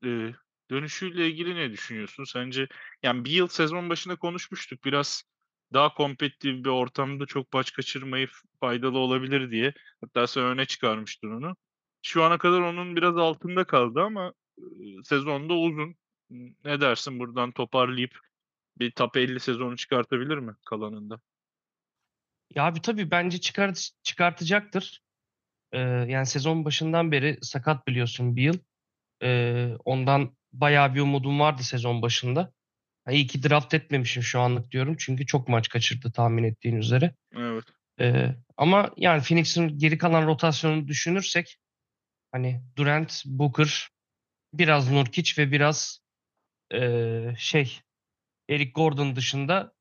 dönüşüyle 0.70 1.28
ilgili 1.28 1.56
ne 1.56 1.72
düşünüyorsun? 1.72 2.24
Sence 2.24 2.68
yani 3.02 3.24
Beal 3.24 3.46
sezon 3.46 3.90
başında 3.90 4.16
konuşmuştuk. 4.16 4.84
Biraz 4.84 5.22
daha 5.72 5.94
kompetitif 5.94 6.64
bir 6.64 6.70
ortamda 6.70 7.26
çok 7.26 7.52
maç 7.52 7.72
kaçırmayıp 7.72 8.30
faydalı 8.60 8.98
olabilir 8.98 9.50
diye. 9.50 9.74
Hatta 10.00 10.26
sen 10.26 10.44
öne 10.44 10.64
çıkarmıştın 10.66 11.30
onu. 11.30 11.56
Şu 12.02 12.22
ana 12.24 12.38
kadar 12.38 12.60
onun 12.60 12.96
biraz 12.96 13.16
altında 13.16 13.64
kaldı 13.64 14.00
ama, 14.00 14.32
ııı, 14.58 15.04
sezon 15.04 15.48
da 15.48 15.54
uzun. 15.54 15.96
Ne 16.64 16.80
dersin 16.80 17.18
buradan 17.18 17.52
toparlayıp 17.52 18.18
bir 18.78 18.90
top 18.90 19.16
50 19.16 19.40
sezonu 19.40 19.76
çıkartabilir 19.76 20.36
mi 20.38 20.52
kalanında? 20.66 21.20
Ya, 22.54 22.64
abi, 22.64 22.80
tabii 22.80 23.10
bence 23.10 23.40
çıkart 23.40 23.90
çıkartacaktır. 24.02 25.02
Eee, 25.74 25.80
yani 26.08 26.26
sezon 26.26 26.64
başından 26.64 27.12
beri 27.12 27.38
sakat 27.42 27.86
biliyorsun 27.86 28.36
Beal. 28.36 28.54
Eee, 29.22 29.76
ondan 29.84 30.36
bayağı 30.52 30.94
bir 30.94 31.00
umudum 31.00 31.40
vardı 31.40 31.62
sezon 31.62 32.02
başında. 32.02 32.52
Ha, 33.04 33.12
iyi 33.12 33.26
ki 33.26 33.42
draft 33.42 33.74
etmemişim 33.74 34.22
şu 34.22 34.40
anlık 34.40 34.70
diyorum 34.70 34.96
çünkü 34.98 35.26
çok 35.26 35.48
maç 35.48 35.68
kaçırdı 35.68 36.12
tahmin 36.12 36.44
ettiğin 36.44 36.76
üzere. 36.76 37.14
Evet. 37.36 37.64
Eee, 38.00 38.36
ama 38.56 38.90
yani 38.96 39.22
Phoenix'in 39.22 39.78
geri 39.78 39.98
kalan 39.98 40.26
rotasyonunu 40.26 40.88
düşünürsek 40.88 41.58
hani 42.32 42.62
Durant, 42.76 43.22
Booker, 43.26 43.88
biraz 44.52 44.90
Nurkic 44.90 45.42
ve 45.42 45.52
biraz, 45.52 46.00
eee, 46.74 47.34
şey 47.38 47.80
Eric 48.50 48.72
Gordon 48.72 49.16
dışında 49.16 49.74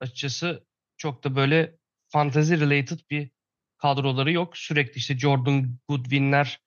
açıkçası 0.00 0.66
çok 0.98 1.24
da 1.24 1.36
böyle 1.36 1.76
fantasy 2.08 2.54
related 2.54 3.00
bir 3.10 3.30
kadroları 3.78 4.32
yok. 4.32 4.58
Sürekli 4.58 4.98
işte 4.98 5.18
Jordan 5.18 5.78
Goodwin'ler, 5.88 6.60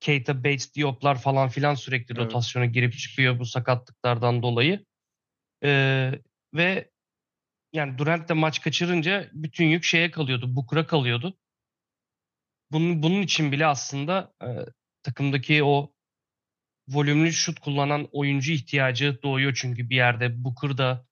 Keita 0.00 0.44
Bates 0.44 0.74
Diop'lar 0.76 1.20
falan 1.22 1.48
filan 1.48 1.74
sürekli 1.74 2.16
Evet. 2.16 2.18
rotasyona 2.18 2.66
girip 2.66 2.98
çıkıyor 2.98 3.38
bu 3.38 3.46
sakatlıklardan 3.46 4.42
dolayı. 4.42 4.86
Eee, 5.62 6.22
ve 6.54 6.90
yani 7.74 7.98
Durant 7.98 8.28
de 8.28 8.34
maç 8.34 8.62
kaçırınca 8.62 9.30
bütün 9.32 9.66
yük 9.66 9.84
şeye 9.84 10.10
kalıyordu, 10.10 10.56
Booker'a 10.56 10.86
kalıyordu. 10.86 11.38
Bunun 12.72 13.02
bunun 13.02 13.22
için 13.22 13.52
bile 13.52 13.66
aslında, 13.66 14.32
eee, 14.42 14.66
takımdaki 15.02 15.64
o 15.64 15.91
volümlü 16.88 17.32
şut 17.32 17.60
kullanan 17.60 18.08
oyuncu 18.12 18.52
ihtiyacı 18.52 19.18
doğuyor 19.22 19.54
çünkü 19.54 19.90
bir 19.90 19.96
yerde 19.96 20.44
Booker 20.44 20.78
da 20.78 21.06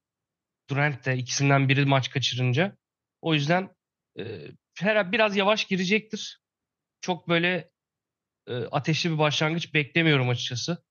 Durant 0.71 1.07
de 1.07 1.17
ikisinden 1.17 1.69
biri 1.69 1.85
maç 1.87 2.11
kaçırınca. 2.11 2.77
O 3.21 3.35
yüzden, 3.35 3.71
eee, 4.17 4.51
her 4.79 5.13
biraz 5.13 5.37
yavaş 5.37 5.65
girecektir. 5.65 6.41
Çok 7.01 7.29
böyle, 7.29 7.71
eee, 8.49 8.65
ateşli 8.73 9.11
bir 9.11 9.19
başlangıç 9.19 9.75
beklemiyorum 9.75 10.29
açıkçası. 10.29 10.85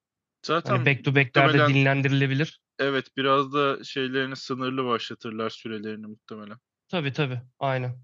Zaten 0.46 0.76
Hani 0.76 0.86
back 0.86 1.04
to 1.06 1.16
back'lerde 1.16 1.48
muhtemelen 1.48 1.74
dinlendirilebilir. 1.74 2.62
Evet, 2.80 3.06
biraz 3.18 3.54
da 3.54 3.84
şeylerini 3.84 4.36
sınırlı 4.36 4.86
başlatırlar 4.86 5.50
sürelerini 5.50 6.08
muhtemelen. 6.08 6.58
Tabii, 6.88 7.14
tabii. 7.14 7.42
Aynen. 7.60 7.96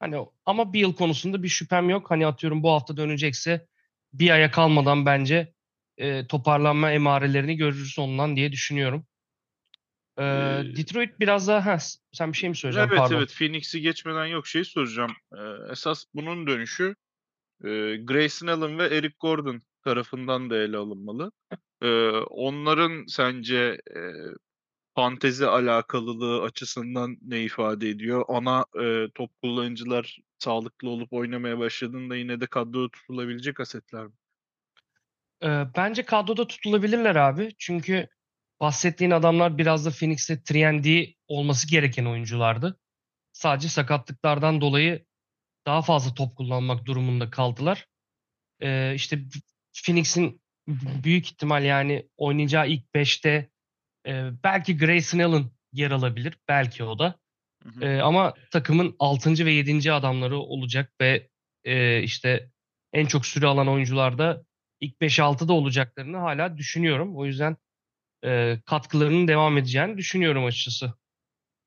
Hani 0.00 0.16
ama 0.46 0.74
Beal 0.74 0.92
konusunda 0.92 1.42
bir 1.42 1.48
şüphem 1.48 1.90
yok. 1.90 2.10
Hani 2.10 2.26
atıyorum 2.26 2.62
bu 2.62 2.72
hafta 2.72 2.96
dönecekse 2.96 3.66
bir 4.12 4.30
aya 4.30 4.50
kalmadan 4.50 5.06
bence, 5.06 5.53
eee, 5.98 6.26
toparlanma 6.26 6.92
emarelerini 6.92 7.56
görürüz 7.56 7.98
ondan 7.98 8.36
diye 8.36 8.52
düşünüyorum. 8.52 9.06
Eee 10.18 10.76
Detroit 10.76 11.20
biraz 11.20 11.48
daha 11.48 11.78
s 11.78 11.98
sen 12.12 12.32
bir 12.32 12.36
şey 12.38 12.50
mi 12.50 12.56
söyleyeceksin? 12.56 12.90
Evet, 12.90 12.94
Pardon. 12.94 13.12
evet. 13.12 13.34
Phoenix'i 13.38 13.80
geçmeden 13.80 14.26
yok, 14.26 14.46
şeyi 14.46 14.64
soracağım. 14.64 15.10
Eee, 15.36 15.56
esas 15.70 16.04
bunun 16.14 16.46
dönüşü, 16.46 16.94
eee, 17.64 17.96
Grayson 18.04 18.46
Allen 18.48 18.78
ve 18.78 18.84
Eric 18.98 19.14
Gordon 19.20 19.62
tarafından 19.84 20.50
da 20.50 20.56
ele 20.58 20.76
alınmalı. 20.76 21.32
Eee, 21.82 22.10
onların 22.30 23.06
sence, 23.08 23.78
eee, 23.96 24.14
fantezi 24.96 25.46
alakalılığı 25.46 26.42
açısından 26.42 27.16
ne 27.22 27.44
ifade 27.44 27.90
ediyor? 27.90 28.24
Ana, 28.28 28.66
eee, 28.76 29.08
top 29.14 29.30
kullanıcılar 29.42 30.18
sağlıklı 30.38 30.90
olup 30.90 31.14
oynamaya 31.14 31.58
başladığında 31.58 32.16
yine 32.16 32.40
de 32.40 32.46
kadroda 32.46 32.90
tutulabilecek 32.90 33.60
asetler 33.60 34.06
mi? 34.06 34.12
Eee, 35.42 35.66
bence 35.76 36.02
kadroda 36.04 36.46
tutulabilirler 36.46 37.16
abi. 37.16 37.48
Çünkü 37.58 38.08
bahsettiğin 38.60 39.10
adamlar 39.10 39.58
biraz 39.58 39.86
da 39.86 39.90
Phoenix'te 39.90 40.34
3&D 40.34 41.14
olması 41.28 41.68
gereken 41.68 42.04
oyunculardı. 42.04 42.78
Sadece 43.32 43.68
sakatlıklardan 43.68 44.60
dolayı 44.60 45.04
daha 45.66 45.82
fazla 45.82 46.14
top 46.14 46.36
kullanmak 46.36 46.86
durumunda 46.86 47.30
kaldılar. 47.30 47.86
Eee, 48.62 48.92
işte 48.96 49.18
Phoenix'in 49.86 50.42
büyük 51.04 51.26
ihtimal 51.26 51.64
yani 51.64 52.08
oynayacağı 52.16 52.68
ilk 52.68 52.94
5'te, 52.94 53.50
eee, 54.06 54.30
belki 54.44 54.78
Grayson 54.78 55.18
Allen 55.18 55.44
yer 55.72 55.90
alabilir. 55.90 56.38
Belki 56.48 56.84
o 56.84 56.98
da. 56.98 57.14
Hı 57.64 58.02
ama 58.04 58.34
takımın 58.50 58.96
6'ncı 58.98 59.46
ve 59.46 59.52
7'nci 59.52 59.92
adamları 59.92 60.38
olacak 60.38 60.92
ve, 61.00 61.28
eee, 61.64 62.02
işte 62.04 62.50
en 62.92 63.06
çok 63.06 63.26
süre 63.26 63.46
alan 63.46 63.68
oyuncular 63.68 64.18
da 64.18 64.44
ilk 64.84 65.00
5-6'da 65.00 65.52
olacaklarını 65.52 66.16
hâlâ 66.16 66.56
düşünüyorum. 66.58 67.16
O 67.16 67.26
yüzden, 67.26 67.56
eee, 68.24 68.62
katkılarının 68.66 69.28
devam 69.28 69.58
edeceğini 69.58 69.98
düşünüyorum 69.98 70.44
açıkçası. 70.46 70.94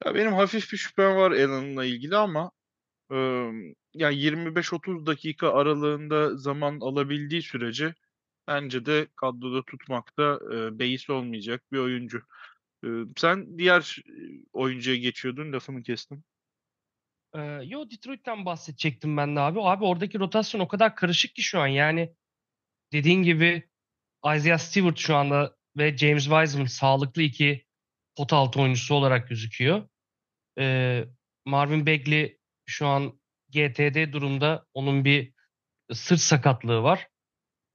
Ya, 0.06 0.16
benim 0.16 0.34
hafif 0.34 0.72
bir 0.74 0.78
şüphem 0.78 1.16
var 1.16 1.32
Allen'la 1.32 1.86
ilgili 1.86 2.16
ama, 2.18 2.52
ımm, 3.12 3.76
ya 3.94 4.10
25-30 4.10 5.06
dakika 5.06 5.54
aralığında 5.54 6.38
zaman 6.38 6.80
alabildiği 6.82 7.42
sürece 7.42 7.96
bence 8.48 8.86
de 8.86 9.08
kadroda 9.16 9.64
tutmakta, 9.66 10.40
eee, 10.52 10.80
beis 10.80 11.10
olmayacak 11.10 11.64
bir 11.72 11.78
oyuncu. 11.80 12.22
Iıı, 12.84 13.08
sen 13.18 13.60
diğer, 13.60 13.98
oyuncuya 14.54 14.98
geçiyordun, 14.98 15.54
lafını 15.54 15.84
kestim. 15.84 16.24
Eee, 17.36 17.62
yo, 17.66 17.90
Detroit'ten 17.92 18.46
bahsedecektim 18.46 19.18
ben 19.18 19.36
de 19.36 19.40
abi. 19.40 19.60
Abi 19.62 19.84
oradaki 19.86 20.20
rotasyon 20.20 20.62
o 20.62 20.68
kadar 20.68 20.96
karışık 20.96 21.36
ki 21.36 21.42
şu 21.44 21.60
an. 21.60 21.68
Yani 21.68 22.14
dediğin 22.94 23.24
gibi 23.24 23.70
Isaiah 24.36 24.58
Stewart 24.58 24.98
şu 24.98 25.16
anda 25.16 25.56
ve 25.78 25.98
James 25.98 26.24
Wiseman 26.24 26.66
sağlıklı 26.66 27.22
2 27.22 27.66
pota 28.16 28.38
altı 28.38 28.62
oyuncusu 28.62 28.96
olarak 28.96 29.30
gözüküyor. 29.30 29.90
Eee, 30.58 31.08
Marvin 31.46 31.86
Bagley 31.86 32.38
şu 32.66 32.88
an 32.88 33.20
GTD 33.50 34.14
durumda. 34.14 34.66
Onun 34.74 35.06
bir 35.06 35.34
sırt 35.94 36.20
sakatlığı 36.20 36.84
var. 36.84 37.08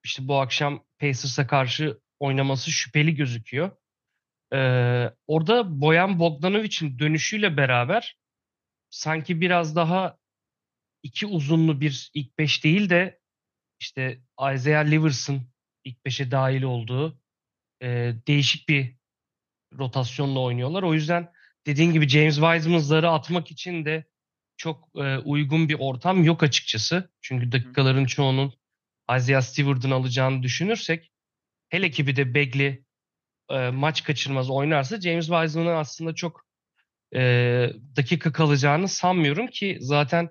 İşte 0.04 0.28
bu 0.28 0.40
akşam 0.40 0.84
Pacers'a 0.98 1.46
karşı 1.46 2.00
oynaması 2.20 2.70
şüpheli 2.70 3.14
gözüküyor. 3.14 3.70
Eee, 4.52 5.14
orada 5.26 5.80
Bojan 5.80 6.18
Bogdanovic'in 6.18 6.98
dönüşüyle 6.98 7.56
beraber 7.56 8.16
sanki 8.90 9.40
biraz 9.40 9.76
daha 9.76 10.18
2 11.02 11.26
uzunlu 11.26 11.80
bir 11.80 12.10
ilk 12.14 12.38
5 12.38 12.64
değil 12.64 12.90
de 12.90 13.20
işte 13.82 14.20
Isaiah 14.54 14.84
Livers'ın 14.90 15.42
ilk 15.84 16.04
5'e 16.06 16.30
dâhil 16.30 16.62
olduğu, 16.62 17.18
eee, 17.82 18.16
değişik 18.28 18.68
bir 18.68 18.96
rotasyonla 19.78 20.40
oynuyorlar. 20.40 20.82
O 20.82 20.94
yüzden 20.94 21.32
dediğin 21.66 21.92
gibi 21.92 22.08
James 22.08 22.34
Wiseman 22.36 22.78
zarı 22.78 23.10
atmak 23.10 23.50
için 23.50 23.84
de 23.84 24.04
çok, 24.56 24.88
eee, 24.96 25.18
uygun 25.24 25.68
bir 25.68 25.76
ortam 25.80 26.24
yok 26.24 26.42
açıkçası. 26.42 27.10
Çünkü 27.20 27.52
dakikaların 27.52 28.04
çoğunun 28.04 28.54
Isaiah 29.18 29.42
Stewart'ın 29.42 29.90
alacağını 29.90 30.42
düşünürsek 30.42 31.12
hele 31.70 31.90
ki 31.90 32.06
bir 32.06 32.16
de 32.16 32.34
Bagley, 32.34 32.84
eee, 33.50 33.70
maç 33.70 34.04
kaçırmaz 34.04 34.50
oynarsa 34.50 35.00
James 35.00 35.26
Wiseman'ın 35.26 35.76
aslında 35.76 36.14
çok, 36.14 36.46
eee, 37.14 37.74
dakika 37.96 38.32
kalacağını 38.32 38.88
sanmıyorum 38.88 39.46
ki 39.46 39.78
zaten 39.80 40.30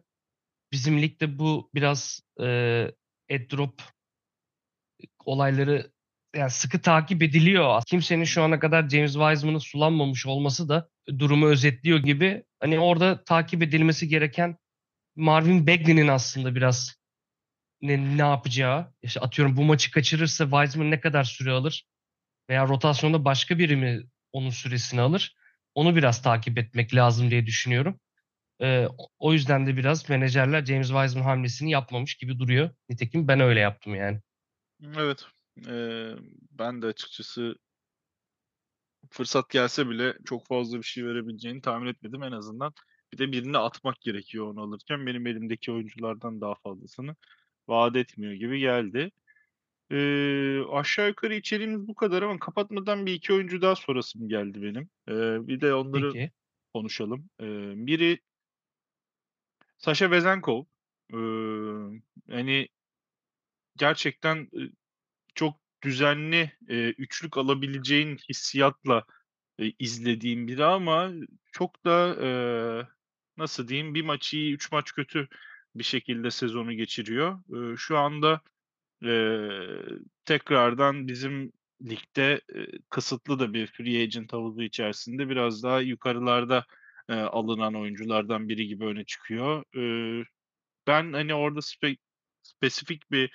bizim 0.71 1.01
ligde 1.01 1.39
bu 1.39 1.71
biraz, 1.75 2.21
eee, 2.39 2.91
add 3.31 3.51
drop 3.51 3.81
olayları 5.25 5.91
yani 6.35 6.51
sıkı 6.51 6.81
takip 6.81 7.23
ediliyor. 7.23 7.83
Kimsenin 7.87 8.23
şu 8.23 8.43
ana 8.43 8.59
kadar 8.59 8.89
James 8.89 9.13
Wiseman'ı 9.13 9.59
sulanmamış 9.59 10.25
olması 10.25 10.69
da 10.69 10.89
durumu 11.19 11.47
özetliyor 11.47 11.99
gibi. 11.99 12.43
Hani 12.59 12.79
orada 12.79 13.23
takip 13.23 13.63
edilmesi 13.63 14.07
gereken 14.07 14.57
Marvin 15.15 15.67
Bagley'nin 15.67 16.07
aslında 16.07 16.55
biraz 16.55 16.95
ne 17.81 18.17
ne 18.17 18.21
yapacağı. 18.21 18.93
İşte 19.01 19.19
atıyorum 19.19 19.57
bu 19.57 19.63
maçı 19.63 19.91
kaçırırsa 19.91 20.43
Wiseman 20.43 20.91
ne 20.91 20.99
kadar 20.99 21.23
süre 21.23 21.51
alır 21.51 21.85
veya 22.49 22.67
rotasyonda 22.67 23.25
başka 23.25 23.59
biri 23.59 23.75
mi 23.75 24.03
onun 24.31 24.49
süresini 24.49 25.01
alır? 25.01 25.35
Onu 25.75 25.95
biraz 25.95 26.21
takip 26.21 26.57
etmek 26.57 26.95
lazım 26.95 27.31
diye 27.31 27.45
düşünüyorum. 27.45 27.99
Eee, 28.61 28.87
o 29.19 29.33
yüzden 29.33 29.67
de 29.67 29.77
biraz 29.77 30.09
menajerler 30.09 30.65
James 30.65 30.87
Wiseman 30.87 31.23
hamlesini 31.25 31.71
yapmamış 31.71 32.15
gibi 32.17 32.39
duruyor. 32.39 32.69
Nitekim 32.89 33.27
ben 33.27 33.39
öyle 33.39 33.59
yaptım 33.59 33.95
yani. 33.95 34.21
Evet. 34.97 35.25
Eee, 35.67 36.15
ben 36.51 36.81
de 36.81 36.85
açıkçası 36.87 37.55
fırsat 39.09 39.49
gelse 39.49 39.89
bile 39.89 40.13
çok 40.25 40.47
fazla 40.47 40.77
bir 40.77 40.83
şey 40.83 41.05
verebileceğini 41.05 41.61
tahmin 41.61 41.87
etmedim 41.87 42.23
en 42.23 42.31
azından. 42.31 42.73
Bir 43.13 43.17
de 43.17 43.31
birini 43.31 43.57
atmak 43.57 44.01
gerekiyor 44.01 44.47
onu 44.47 44.61
alırken. 44.61 45.05
Benim 45.05 45.27
elimdeki 45.27 45.71
oyunculardan 45.71 46.41
daha 46.41 46.55
fazlasını 46.55 47.15
vaat 47.67 47.95
etmiyor 47.95 48.33
gibi 48.33 48.59
geldi. 48.59 49.11
Eee, 49.91 50.61
aşağı 50.73 51.07
yukarı 51.09 51.35
içeriğimiz 51.35 51.87
bu 51.87 51.95
kadar 51.95 52.23
ama 52.23 52.39
kapatmadan 52.39 53.05
1-2 53.05 53.33
oyuncu 53.33 53.61
daha 53.61 53.75
sorasım 53.75 54.29
geldi 54.29 54.63
benim. 54.63 54.89
Eee, 55.09 55.37
bir 55.47 55.61
de 55.61 55.73
onları 55.75 56.13
Peki. 56.13 56.31
konuşalım. 56.73 57.29
Eee, 57.41 57.47
biri 57.75 58.19
Sasha 59.81 60.11
Vezenkov. 60.11 60.63
Iıı, 61.13 62.01
hani 62.31 62.67
gerçekten, 63.77 64.49
çok 65.35 65.57
düzenli, 65.83 66.51
eee, 66.69 66.95
üçlük 66.99 67.37
alabileceğin 67.37 68.17
hissiyatla, 68.29 69.05
eee, 69.59 69.73
izlediğim 69.79 70.47
biri 70.49 70.65
ama 70.65 71.11
çok 71.53 71.85
da, 71.85 72.17
eee, 72.21 72.87
nasıl 73.37 73.69
diyeyim, 73.69 73.95
1 73.95 74.03
maç 74.03 74.35
iyi, 74.35 74.53
3 74.55 74.71
maç 74.73 74.93
kötü 74.93 75.29
bir 75.75 75.85
şekilde 75.85 76.31
sezonu 76.31 76.73
geçiriyor. 76.73 77.39
Iıı, 77.49 77.77
şu 77.79 77.97
anda, 77.99 78.41
eee, 79.03 79.79
tekrardan 80.25 81.07
bizim 81.09 81.53
ligde, 81.89 82.41
eee, 82.55 82.67
kısıtlı 82.91 83.39
da 83.39 83.53
bir 83.55 83.67
free 83.67 84.03
agent 84.03 84.33
havuzu 84.33 84.63
içerisinde 84.63 85.29
biraz 85.29 85.63
daha 85.63 85.81
yukarılarda, 85.81 86.65
eee, 87.11 87.17
alınan 87.17 87.75
oyunculardan 87.75 88.49
biri 88.49 88.67
gibi 88.67 88.85
öne 88.85 89.05
çıkıyor. 89.05 89.65
Iıı, 89.75 90.25
ben, 90.87 91.13
hani, 91.13 91.33
orada 91.35 91.61
spe 91.63 91.97
spesifik 92.43 93.11
bir 93.11 93.31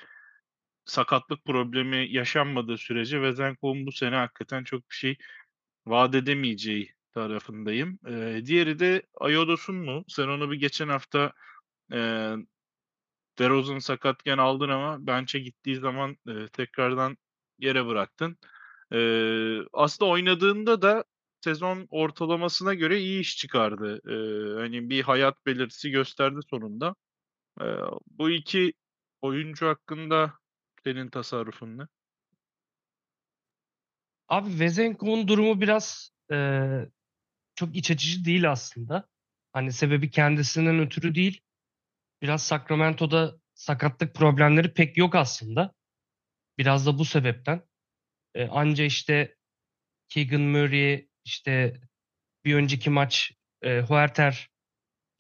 sakatlık 0.85 1.45
problemi 1.45 2.09
yaşanmadığı 2.13 2.79
sürece 2.79 3.23
Vezenkov'un 3.23 3.87
bu 3.87 3.93
sene 3.93 4.17
hakikaten 4.17 4.65
çok 4.65 4.81
bir 4.91 4.95
şey 4.97 5.17
vaat 5.87 6.15
edemeyeceği 6.15 6.93
tarafındayım. 7.15 7.99
Eee, 8.09 8.47
diğeri 8.47 8.79
de 8.79 9.03
Ayo 9.21 9.49
Dosunmu. 9.49 10.05
Sen 10.09 10.29
onu 10.29 10.51
bir 10.53 10.57
geçen 10.61 10.89
hafta, 10.89 11.33
eee, 11.93 12.37
DeRozan 13.39 13.79
sakatken 13.79 14.39
aldın 14.39 14.69
ama 14.69 15.07
bench'e 15.07 15.39
gittiği 15.41 15.77
zaman, 15.77 16.17
eee, 16.29 16.49
tekrardan 16.53 17.17
yere 17.59 17.87
bıraktın. 17.87 18.39
Eee, 18.93 19.61
aslında 19.73 20.11
oynadığında 20.11 20.83
da 20.83 21.05
sezon 21.47 21.87
ortalamasına 21.91 22.75
göre 22.75 22.99
iyi 23.01 23.21
iş 23.21 23.37
çıkardı. 23.39 24.01
Eee, 24.09 24.63
hani, 24.63 24.91
bir 24.91 25.03
hayat 25.03 25.47
belirtisi 25.47 25.91
gösterdi 25.91 26.41
sonunda. 26.51 26.95
Eee, 27.63 27.77
bu 28.07 28.31
2 28.31 28.75
oyuncu 29.23 29.69
hakkında 29.69 30.35
senin 30.85 31.11
tasarrufun 31.11 31.79
ne? 31.79 31.83
Abi 34.29 34.61
Vezenkov'un 34.61 35.29
durumu 35.29 35.61
biraz, 35.61 36.11
eee, 36.31 36.89
çok 37.57 37.77
iç 37.77 37.91
açıcı 37.91 38.27
değil 38.27 38.53
aslında. 38.53 39.09
Hani 39.53 39.73
sebebi 39.73 40.11
kendisinden 40.11 40.81
ötürü 40.81 41.17
değil. 41.17 41.41
Biraz 42.23 42.43
Sacramento'da 42.47 43.37
sakatlık 43.55 44.15
problemleri 44.15 44.75
pek 44.75 44.99
yok 44.99 45.15
aslında. 45.15 45.75
Biraz 46.59 46.87
da 46.87 46.99
bu 46.99 47.07
sebepten. 47.07 47.63
Eee, 48.37 48.49
anca 48.53 48.85
işte 48.85 49.37
Keegan 50.09 50.43
Murray, 50.43 51.09
işte 51.27 51.75
bir 52.47 52.55
önceki 52.55 52.91
maç, 52.91 53.33
eee, 53.65 53.81
Huerter 53.89 54.49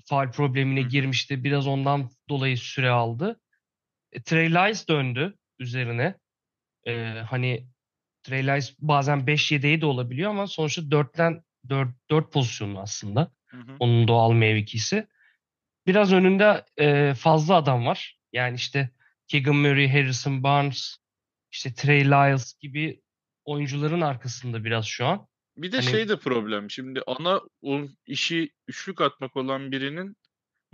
faul 0.05 0.33
problemine 0.33 0.83
Hı 0.85 0.88
girmişti. 0.88 1.45
Biraz 1.45 1.66
ondan 1.66 2.11
dolayı 2.29 2.59
süre 2.59 2.90
aldı. 2.90 3.40
E, 4.12 4.23
Trey 4.23 4.51
Lyles 4.51 4.88
döndü 4.88 5.38
üzerine. 5.59 6.14
Eee, 6.87 7.25
hani 7.31 7.69
Trey 8.23 8.42
Lyles 8.45 8.77
bazen 8.79 9.27
5 9.27 9.53
yedeği 9.53 9.81
de 9.81 9.87
olabiliyor 9.87 10.31
ama 10.31 10.47
sonuçta 10.47 10.90
4'ten 10.90 11.45
4 11.69 11.88
4 12.11 12.33
pozisyonlu 12.33 12.81
aslında. 12.81 13.33
Hı 13.47 13.57
hı. 13.57 13.77
Onun 13.79 14.09
doğal 14.09 14.33
mevkisi. 14.33 15.09
Biraz 15.87 16.12
önünde, 16.12 16.64
eee, 16.79 17.14
fazla 17.14 17.55
adam 17.57 17.87
var. 17.87 18.19
Yani, 18.33 18.57
işte, 18.57 18.90
Keegan 19.29 19.57
Murray, 19.57 19.88
Harrison 19.88 20.42
Barnes, 20.42 20.97
işte, 21.53 21.75
Trey 21.75 22.05
Lyles 22.07 22.55
gibi 22.61 23.03
oyuncuların 23.45 24.01
arkasında 24.01 24.64
biraz 24.64 24.87
şu 24.87 25.07
an. 25.07 25.29
Bir 25.57 25.73
de 25.73 25.83
Hani 25.83 25.83
şey 25.83 26.09
de 26.09 26.19
problem. 26.19 26.71
Şimdi 26.71 27.03
ana 27.07 27.40
o 27.62 27.81
işi 28.07 28.51
üçlük 28.69 29.01
atmak 29.01 29.37
olan 29.37 29.73
birinin, 29.73 30.16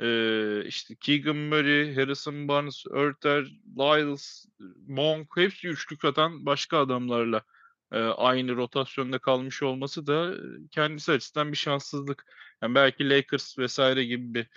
eee, 0.01 0.65
işte, 0.67 0.97
Keegan 1.01 1.37
Murray, 1.37 1.95
Harrison 1.97 2.49
Barnes, 2.49 2.85
Huerter, 2.91 3.45
Lyles, 3.79 4.47
Monk 4.89 5.29
hepsi 5.37 5.69
üçlük 5.69 6.05
atan 6.05 6.47
başka 6.47 6.79
adamlarla, 6.79 7.43
eee, 7.93 7.99
aynı 8.01 8.57
rotasyonda 8.57 9.19
kalmış 9.19 9.63
olması 9.63 10.07
da, 10.07 10.35
eee, 10.37 10.43
kendisi 10.71 11.13
açısından 11.13 11.53
bir 11.53 11.57
şanssızlık. 11.57 12.25
Yani, 12.63 12.75
belki 12.75 13.11
Lakers 13.11 13.59
vs. 13.59 13.79
gibi 14.09 14.35
bir, 14.35 14.49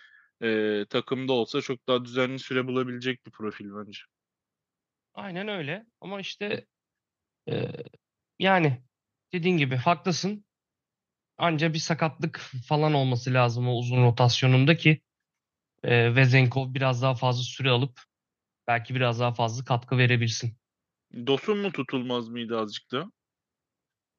eee, 0.41 0.85
takımda 0.85 1.33
olsa 1.33 1.61
çok 1.61 1.87
daha 1.87 2.05
düzenli 2.05 2.39
süre 2.39 2.67
bulabilecek 2.67 3.25
bir 3.27 3.31
profil 3.31 3.65
bence. 3.75 3.99
Aynen 5.13 5.47
öyle 5.47 5.85
ama, 6.01 6.19
işte, 6.19 6.65
eee, 7.47 7.73
yani, 8.39 8.83
dediğin 9.33 9.57
gibi 9.57 9.75
haklısın. 9.75 10.45
Anca 11.37 11.73
bir 11.73 11.79
sakatlık 11.79 12.39
falan 12.67 12.93
olması 12.93 13.33
lazım 13.33 13.67
o 13.67 13.77
uzun 13.77 14.03
rotasyonunda 14.03 14.77
ki, 14.77 15.01
eee, 15.83 16.15
Vezenkov 16.15 16.73
biraz 16.73 17.01
daha 17.01 17.15
fazla 17.15 17.43
süre 17.43 17.69
alıp 17.69 18.01
belki 18.67 18.95
biraz 18.95 19.19
daha 19.19 19.33
fazla 19.33 19.65
katkı 19.65 19.97
verebilsin. 19.97 20.57
Dosunmu 21.27 21.61
mu 21.63 21.71
tutulmaz 21.71 22.29
mıydı 22.29 22.59
azıcık 22.59 22.91
da? 22.91 23.11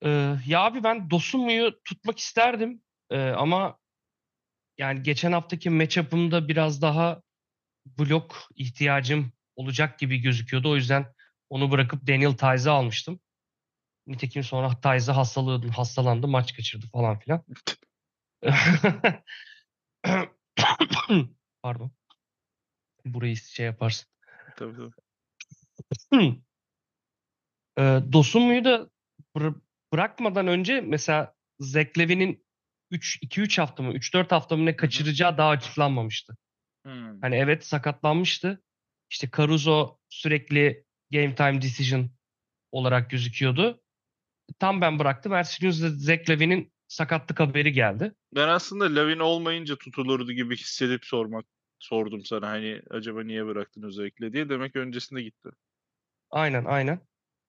Eee, 0.03 0.39
ya, 0.47 0.61
abi 0.61 0.83
ben 0.85 1.11
Dosunmu'yu 1.11 1.81
tutmak 1.85 2.19
isterdim, 2.19 2.83
eee, 3.11 3.19
ama 3.31 3.79
yani, 4.79 5.03
geçen 5.03 5.33
haftaki 5.33 5.71
match-up'ımda 5.71 6.49
biraz 6.49 6.83
daha 6.83 7.23
blok 7.87 8.49
ihtiyacım 8.57 9.33
olacak 9.57 9.99
gibi 9.99 10.19
gözüküyordu. 10.19 10.71
O 10.71 10.77
yüzden 10.77 11.07
onu 11.51 11.71
bırakıp 11.71 12.07
Daniel 12.07 12.33
Theis'i 12.33 12.71
almıştım. 12.71 13.21
Nitekim 14.07 14.45
sonra 14.45 14.81
Theis'e 14.81 15.13
hastalığı 15.13 15.69
hastalandı, 15.69 16.29
maç 16.29 16.57
kaçırdı 16.57 16.87
falan 16.93 17.19
filan. 17.19 17.45
Pardon. 21.63 21.93
Burayı 23.05 23.37
şey 23.37 23.67
yaparsın. 23.67 24.09
Tabii, 24.57 24.77
tabii. 24.77 24.93
Eee, 27.79 28.03
Dosunmu'yu 28.13 28.65
da 28.65 28.91
bıra 29.37 29.55
bırakmadan 29.93 30.47
önce 30.47 30.81
mesela 30.81 31.35
Zach 31.61 31.99
LaVine'in 31.99 32.47
3 32.91 33.19
2-3 33.23 33.59
hafta 33.59 33.83
mı, 33.83 33.93
3-4 33.93 34.33
hafta 34.33 34.57
mı 34.57 34.67
ne 34.67 34.77
kaçıracağı 34.77 35.39
daha 35.39 35.49
açıklanmamıştı. 35.49 36.37
Hımm. 36.87 37.21
Hani, 37.21 37.37
evet, 37.37 37.67
sakatlanmıştı. 37.67 38.63
İşte, 39.11 39.29
Caruso 39.37 39.99
sürekli 40.09 40.85
game 41.13 41.35
time 41.35 41.63
decision 41.63 42.11
olarak 42.73 43.11
gözüküyordu. 43.11 43.83
Tam 44.59 44.81
ben 44.81 44.99
bıraktım. 44.99 45.33
Z 45.45 46.05
Zach 46.05 46.31
LaVine'in 46.31 46.73
sakatlık 46.89 47.41
haberi 47.41 47.73
geldi. 47.73 48.15
Ben 48.35 48.49
aslında 48.49 48.95
Lavine 48.95 49.23
olmayınca 49.23 49.77
tutulurdu 49.77 50.33
gibi 50.33 50.57
hissedip 50.57 51.05
sormak 51.05 51.45
sordum 51.79 52.25
sana, 52.25 52.49
hani, 52.49 52.81
acaba 52.91 53.23
niye 53.23 53.47
bıraktın 53.47 53.83
özellikle 53.83 54.33
diye. 54.33 54.49
Demek 54.49 54.77
öncesinde 54.77 55.23
gitti. 55.23 55.49
Aynen, 56.31 56.65
aynen. 56.65 57.01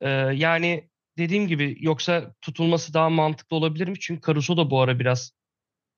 Eee, 0.02 0.10
yani, 0.36 0.90
dediğim 1.18 1.48
gibi 1.48 1.78
yoksa 1.80 2.36
tutulması 2.42 2.94
daha 2.94 3.10
mantıklı 3.10 3.56
olabilirmiş. 3.58 4.00
Çünkü 4.02 4.22
Caruso 4.28 4.58
da 4.58 4.70
bu 4.70 4.82
ara 4.82 5.00
biraz, 5.00 5.32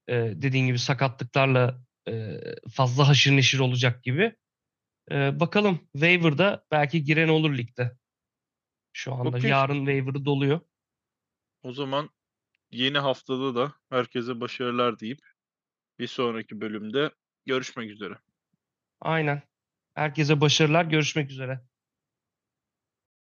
eee, 0.09 0.41
dediğin 0.41 0.67
gibi 0.67 0.79
sakatlıklarla, 0.79 1.81
eee, 2.07 2.55
fazla 2.71 3.07
haşır 3.07 3.31
neşir 3.31 3.59
olacak 3.59 4.03
gibi. 4.03 4.35
Eee, 5.11 5.31
bakalım 5.39 5.79
waiver'da 5.93 6.65
belki 6.71 7.03
giren 7.03 7.27
olur 7.29 7.57
ligde. 7.57 7.91
Şu 8.93 9.13
anda. 9.13 9.37
Okay. 9.37 9.49
Yarın 9.51 9.77
waiver'ı 9.85 10.25
doluyor. 10.25 10.61
O 11.63 11.73
zaman 11.73 12.09
yeni 12.71 12.97
haftada 12.97 13.55
da 13.55 13.73
herkese 13.89 14.41
başarılar 14.41 14.99
deyip 14.99 15.19
bir 15.99 16.07
sonraki 16.07 16.61
bölümde 16.61 17.11
görüşmek 17.45 17.91
üzere. 17.91 18.13
Aynen. 19.01 19.41
Herkese 19.93 20.41
başarılar. 20.41 20.85
Görüşmek 20.85 21.31
üzere. 21.31 21.68